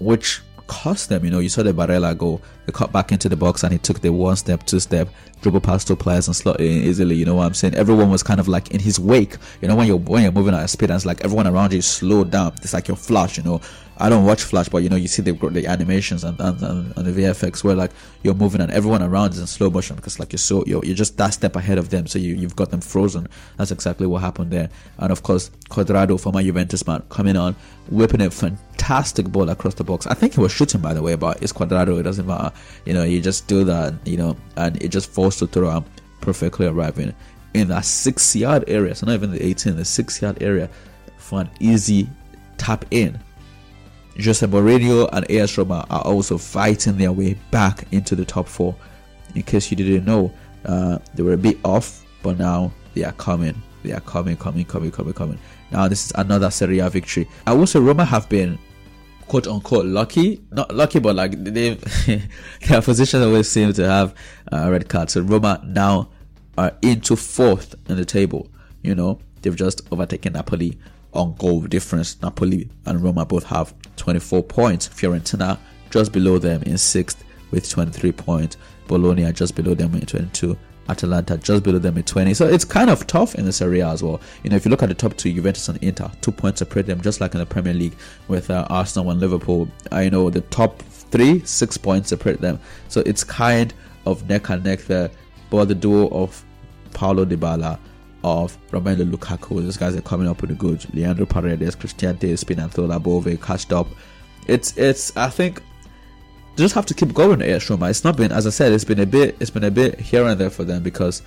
which 0.00 0.42
cost 0.66 1.08
them. 1.08 1.24
You 1.24 1.30
know, 1.30 1.38
you 1.38 1.48
saw 1.48 1.62
the 1.62 1.72
Barella 1.72 2.16
go, 2.16 2.40
they 2.66 2.72
cut 2.72 2.92
back 2.92 3.12
into 3.12 3.28
the 3.28 3.36
box 3.36 3.62
and 3.62 3.72
he 3.72 3.78
took 3.78 4.00
the 4.00 4.12
one 4.12 4.36
step, 4.36 4.66
two 4.66 4.80
step, 4.80 5.08
dribble 5.40 5.60
past 5.60 5.86
two 5.86 5.96
players 5.96 6.26
and 6.26 6.34
slot 6.34 6.60
in 6.60 6.82
easily. 6.82 7.14
You 7.14 7.24
know 7.24 7.36
what 7.36 7.46
I'm 7.46 7.54
saying? 7.54 7.74
Everyone 7.74 8.10
was 8.10 8.22
kind 8.22 8.40
of 8.40 8.48
like 8.48 8.72
in 8.72 8.80
his 8.80 8.98
wake. 8.98 9.36
You 9.60 9.68
know, 9.68 9.76
when 9.76 9.86
you're 9.86 9.96
when 9.96 10.22
you're 10.22 10.32
moving 10.32 10.54
at 10.54 10.64
a 10.64 10.68
speed 10.68 10.90
and 10.90 10.96
it's 10.96 11.06
like 11.06 11.24
everyone 11.24 11.46
around 11.46 11.72
you 11.72 11.82
slowed 11.82 12.30
down. 12.30 12.54
It's 12.62 12.74
like 12.74 12.88
your 12.88 12.96
flash, 12.96 13.36
you 13.36 13.44
know. 13.44 13.60
I 13.98 14.10
don't 14.10 14.26
watch 14.26 14.42
Flash, 14.42 14.68
but 14.68 14.82
you 14.82 14.90
know, 14.90 14.96
you 14.96 15.08
see 15.08 15.22
the 15.22 15.32
the 15.32 15.66
animations 15.66 16.22
and, 16.22 16.38
and, 16.38 16.60
and, 16.62 17.06
the 17.06 17.22
VFX 17.22 17.64
where 17.64 17.74
like 17.74 17.92
you're 18.22 18.34
moving 18.34 18.60
and 18.60 18.70
everyone 18.70 19.02
around 19.02 19.32
is 19.32 19.38
in 19.38 19.46
slow 19.46 19.70
motion 19.70 19.96
because 19.96 20.18
like 20.18 20.32
you're 20.32 20.38
so 20.38 20.62
you're, 20.66 20.84
you're 20.84 20.94
just 20.94 21.16
that 21.16 21.30
step 21.30 21.56
ahead 21.56 21.78
of 21.78 21.88
them, 21.88 22.06
so 22.06 22.18
you 22.18 22.34
you've 22.34 22.56
got 22.56 22.70
them 22.70 22.82
frozen. 22.82 23.26
That's 23.56 23.70
exactly 23.70 24.06
what 24.06 24.20
happened 24.20 24.50
there. 24.50 24.68
And 24.98 25.10
of 25.10 25.22
course, 25.22 25.50
Cuadrado, 25.70 26.20
former 26.20 26.42
Juventus 26.42 26.86
man, 26.86 27.02
coming 27.08 27.36
on, 27.36 27.56
whipping 27.90 28.20
a 28.20 28.30
fantastic 28.30 29.28
ball 29.28 29.48
across 29.48 29.74
the 29.74 29.84
box. 29.84 30.06
I 30.06 30.14
think 30.14 30.34
he 30.34 30.40
was 30.40 30.52
shooting 30.52 30.82
by 30.82 30.92
the 30.92 31.02
way, 31.02 31.14
but 31.14 31.42
it's 31.42 31.52
Cuadrado. 31.52 31.98
It 31.98 32.02
doesn't 32.02 32.26
matter. 32.26 32.54
You 32.84 32.94
know, 32.94 33.04
you 33.04 33.20
just 33.20 33.46
do 33.46 33.64
that, 33.64 33.94
you 34.04 34.16
know, 34.16 34.36
and 34.56 34.80
it 34.82 34.88
just 34.88 35.10
falls 35.10 35.36
to 35.38 35.46
Thuram 35.46 35.84
perfectly 36.20 36.66
arriving 36.66 37.14
in 37.54 37.68
that 37.68 37.84
six 37.84 38.34
yard 38.36 38.64
area. 38.68 38.94
So 38.94 39.06
not 39.06 39.14
even 39.14 39.30
the 39.30 39.44
18, 39.44 39.76
the 39.76 39.84
six 39.84 40.20
yard 40.20 40.42
area 40.42 40.68
for 41.16 41.40
an 41.40 41.50
easy 41.60 42.08
tap 42.58 42.84
in 42.90 43.18
Jose 44.18 44.46
Mourinho 44.46 45.08
and 45.12 45.30
AS 45.30 45.58
Roma 45.58 45.86
are 45.90 46.02
also 46.02 46.38
fighting 46.38 46.96
their 46.96 47.12
way 47.12 47.34
back 47.50 47.86
into 47.92 48.14
the 48.14 48.24
top 48.24 48.48
four. 48.48 48.74
In 49.34 49.42
case 49.42 49.70
you 49.70 49.76
didn't 49.76 50.06
know, 50.06 50.32
uh, 50.64 50.98
they 51.14 51.22
were 51.22 51.34
a 51.34 51.38
bit 51.38 51.58
off, 51.64 52.04
but 52.22 52.38
now 52.38 52.72
they 52.94 53.04
are 53.04 53.12
coming. 53.12 53.60
They 53.82 53.92
are 53.92 54.00
coming, 54.00 54.36
coming, 54.36 54.64
coming, 54.64 54.90
coming, 54.90 55.12
coming. 55.12 55.38
Now 55.70 55.86
this 55.86 56.06
is 56.06 56.12
another 56.16 56.50
Serie 56.50 56.78
A 56.78 56.88
victory. 56.88 57.28
I 57.46 57.52
will 57.52 57.66
say 57.66 57.78
Roma 57.78 58.04
have 58.04 58.28
been 58.28 58.58
quote 59.28 59.46
unquote 59.46 59.86
lucky, 59.86 60.42
not 60.50 60.74
lucky, 60.74 60.98
but 60.98 61.14
like 61.14 61.42
they've 61.42 61.80
their 62.68 62.82
position 62.82 63.22
always 63.22 63.48
seem 63.48 63.72
to 63.72 63.88
have 63.88 64.14
a 64.52 64.70
red 64.70 64.88
card. 64.88 65.10
So 65.10 65.22
Roma 65.22 65.62
now 65.64 66.08
are 66.56 66.72
into 66.82 67.16
fourth 67.16 67.74
in 67.88 67.96
the 67.96 68.04
table. 68.04 68.48
You 68.82 68.94
know 68.94 69.18
they've 69.42 69.56
just 69.56 69.82
overtaken 69.92 70.34
Napoli 70.34 70.78
on 71.12 71.34
goal 71.34 71.62
difference. 71.62 72.20
Napoli 72.22 72.68
and 72.84 73.02
Roma 73.02 73.24
both 73.24 73.44
have 73.44 73.74
24 73.96 74.42
points. 74.44 74.88
Fiorentina 74.88 75.58
just 75.90 76.12
below 76.12 76.38
them 76.38 76.62
in 76.64 76.78
sixth 76.78 77.24
with 77.50 77.68
23 77.68 78.12
points. 78.12 78.56
Bologna 78.86 79.32
just 79.32 79.54
below 79.54 79.74
them 79.74 79.92
with 79.92 80.06
22. 80.06 80.56
Atalanta 80.88 81.36
just 81.38 81.62
below 81.62 81.78
them 81.78 81.94
with 81.94 82.06
20. 82.06 82.34
So 82.34 82.46
it's 82.46 82.64
kind 82.64 82.90
of 82.90 83.06
tough 83.06 83.34
in 83.34 83.44
this 83.44 83.60
area 83.60 83.88
as 83.88 84.02
well. 84.02 84.20
You 84.42 84.50
know, 84.50 84.56
if 84.56 84.64
you 84.64 84.70
look 84.70 84.82
at 84.82 84.88
the 84.88 84.94
top 84.94 85.16
two, 85.16 85.32
Juventus 85.32 85.68
and 85.68 85.82
Inter, 85.82 86.10
two 86.20 86.32
points 86.32 86.58
separate 86.60 86.86
them, 86.86 87.00
just 87.00 87.20
like 87.20 87.34
in 87.34 87.40
the 87.40 87.46
Premier 87.46 87.74
League 87.74 87.96
with 88.28 88.50
uh, 88.50 88.66
Arsenal 88.70 89.10
and 89.10 89.20
Liverpool. 89.20 89.68
I 89.92 90.08
know 90.08 90.30
the 90.30 90.42
top 90.42 90.82
three, 90.82 91.44
six 91.44 91.76
points 91.76 92.10
separate 92.10 92.40
them. 92.40 92.58
So 92.88 93.02
it's 93.06 93.24
kind 93.24 93.72
of 94.04 94.28
neck 94.28 94.48
and 94.50 94.64
neck 94.64 94.80
there. 94.82 95.10
But 95.50 95.66
the 95.66 95.74
duo 95.74 96.08
of 96.08 96.44
Paulo 96.92 97.24
Dybala 97.24 97.78
of 98.24 98.58
Romelu 98.70 99.08
Lukaku. 99.10 99.62
These 99.62 99.76
guys 99.76 99.94
are 99.94 100.00
coming 100.00 100.26
up 100.26 100.40
with 100.40 100.50
a 100.50 100.54
good. 100.54 100.84
Leandro 100.94 101.26
Paredes, 101.26 101.76
Cristante, 101.76 102.32
Spinazzola, 102.32 103.00
Bove, 103.00 103.40
catched 103.40 103.72
up. 103.72 103.86
It's 104.46 104.76
it's 104.76 105.16
I 105.16 105.30
think 105.30 105.62
just 106.56 106.74
have 106.74 106.86
to 106.86 106.94
keep 106.94 107.12
going 107.12 107.42
at. 107.42 107.48
It's 107.48 108.04
not 108.04 108.16
been 108.16 108.32
as 108.32 108.46
I 108.46 108.50
said, 108.50 108.72
it's 108.72 108.84
been 108.84 109.00
a 109.00 109.06
bit 109.06 109.36
it's 109.40 109.50
been 109.50 109.64
a 109.64 109.70
bit 109.70 110.00
here 110.00 110.26
and 110.26 110.40
there 110.40 110.50
for 110.50 110.64
them 110.64 110.82
because 110.82 111.22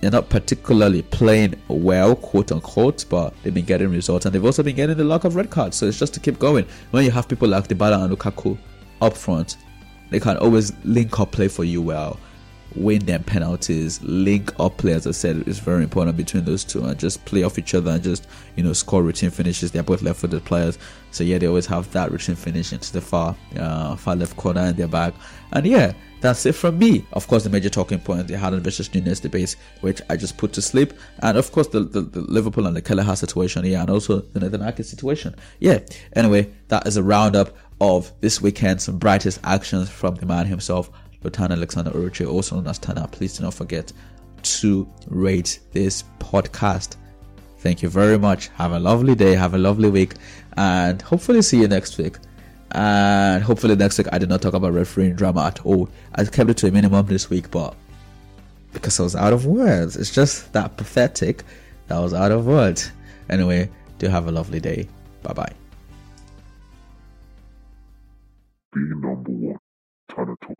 they're 0.00 0.10
not 0.10 0.28
particularly 0.28 1.02
playing 1.02 1.54
well, 1.68 2.16
quote 2.16 2.50
unquote, 2.50 3.04
but 3.08 3.34
they've 3.42 3.54
been 3.54 3.64
getting 3.64 3.88
results 3.88 4.26
and 4.26 4.34
they've 4.34 4.44
also 4.44 4.62
been 4.62 4.76
getting 4.76 4.96
the 4.96 5.04
luck 5.04 5.24
of 5.24 5.36
red 5.36 5.48
cards. 5.50 5.76
So 5.76 5.86
it's 5.86 5.98
just 5.98 6.12
to 6.14 6.20
keep 6.20 6.38
going. 6.38 6.66
When 6.90 7.04
you 7.04 7.10
have 7.12 7.28
people 7.28 7.48
like 7.48 7.68
Dybala 7.68 8.04
and 8.04 8.16
Lukaku 8.16 8.58
up 9.00 9.16
front, 9.16 9.56
they 10.10 10.18
can 10.18 10.36
always 10.38 10.72
link 10.84 11.18
up 11.20 11.32
play 11.32 11.48
for 11.48 11.64
you 11.64 11.80
well 11.80 12.18
win 12.76 13.04
their 13.06 13.18
penalties, 13.18 14.02
link 14.02 14.52
up 14.58 14.76
play, 14.78 14.92
as 14.92 15.06
I 15.06 15.10
said, 15.12 15.46
is 15.48 15.58
very 15.58 15.82
important 15.82 16.16
between 16.16 16.44
those 16.44 16.64
two 16.64 16.84
and 16.84 16.98
just 16.98 17.24
play 17.24 17.42
off 17.42 17.58
each 17.58 17.74
other 17.74 17.90
and 17.90 18.02
just, 18.02 18.26
you 18.56 18.62
know, 18.62 18.72
score 18.72 19.02
routine 19.02 19.30
finishes. 19.30 19.70
They're 19.72 19.82
both 19.82 20.02
left 20.02 20.20
footed 20.20 20.44
players. 20.44 20.78
So 21.10 21.24
yeah, 21.24 21.38
they 21.38 21.46
always 21.46 21.66
have 21.66 21.90
that 21.92 22.10
routine 22.10 22.36
finish 22.36 22.72
into 22.72 22.92
the 22.92 23.00
far 23.00 23.36
uh, 23.56 23.96
far 23.96 24.16
left 24.16 24.36
corner 24.36 24.62
in 24.62 24.76
their 24.76 24.88
back. 24.88 25.14
And 25.52 25.66
yeah, 25.66 25.92
that's 26.22 26.46
it 26.46 26.52
from 26.52 26.78
me. 26.78 27.04
Of 27.12 27.26
course, 27.26 27.44
the 27.44 27.50
major 27.50 27.68
talking 27.68 27.98
point, 27.98 28.28
the 28.28 28.34
Haaland 28.34 28.60
versus 28.62 28.92
Nunez 28.94 29.20
debate, 29.20 29.56
which 29.80 30.00
I 30.08 30.16
just 30.16 30.38
put 30.38 30.52
to 30.54 30.62
sleep. 30.62 30.94
And 31.18 31.36
of 31.36 31.52
course, 31.52 31.66
the, 31.68 31.80
the, 31.80 32.00
the 32.00 32.20
Liverpool 32.22 32.66
and 32.66 32.76
the 32.76 32.80
Kelleher 32.80 33.16
situation, 33.16 33.64
yeah, 33.66 33.82
and 33.82 33.90
also 33.90 34.20
the 34.20 34.40
Nathan 34.40 34.62
Ake 34.62 34.84
situation. 34.84 35.34
Yeah, 35.58 35.80
anyway, 36.14 36.50
that 36.68 36.86
is 36.86 36.96
a 36.96 37.02
roundup 37.02 37.56
of 37.80 38.12
this 38.20 38.40
weekend's 38.40 38.88
brightest 38.88 39.40
actions 39.42 39.90
from 39.90 40.14
the 40.14 40.24
man 40.24 40.46
himself, 40.46 40.90
Lutana 41.22 41.52
Alexander 41.52 41.90
Oroche, 41.90 42.28
also 42.28 42.56
known 42.56 42.66
as 42.66 42.78
Tana. 42.78 43.08
Please 43.08 43.36
do 43.36 43.44
not 43.44 43.54
forget 43.54 43.92
to 44.42 44.88
rate 45.08 45.60
this 45.72 46.04
podcast. 46.18 46.96
Thank 47.58 47.82
you 47.82 47.88
very 47.88 48.18
much. 48.18 48.48
Have 48.48 48.72
a 48.72 48.78
lovely 48.78 49.14
day. 49.14 49.34
Have 49.34 49.54
a 49.54 49.58
lovely 49.58 49.90
week. 49.90 50.14
And 50.56 51.00
hopefully 51.00 51.42
see 51.42 51.60
you 51.60 51.68
next 51.68 51.96
week. 51.96 52.16
And 52.72 53.42
hopefully 53.44 53.76
next 53.76 53.98
week 53.98 54.08
I 54.12 54.18
did 54.18 54.28
not 54.28 54.42
talk 54.42 54.54
about 54.54 54.72
refereeing 54.72 55.14
drama 55.14 55.44
at 55.44 55.64
all. 55.64 55.88
I 56.14 56.24
kept 56.24 56.50
it 56.50 56.56
to 56.58 56.68
a 56.68 56.70
minimum 56.70 57.06
this 57.06 57.30
week, 57.30 57.50
but 57.50 57.74
because 58.72 58.98
I 58.98 59.02
was 59.02 59.14
out 59.14 59.32
of 59.32 59.46
words, 59.46 59.96
it's 59.96 60.12
just 60.12 60.52
that 60.54 60.76
pathetic 60.76 61.44
that 61.86 61.98
I 61.98 62.00
was 62.00 62.14
out 62.14 62.32
of 62.32 62.46
words. 62.46 62.90
Anyway, 63.28 63.70
do 63.98 64.08
have 64.08 64.26
a 64.26 64.32
lovely 64.32 64.58
day. 64.58 64.88
Bye 65.22 65.34
bye. 65.34 65.52
Number 68.74 69.30
one, 69.30 69.58
Tana 70.08 70.34
Talk. 70.40 70.56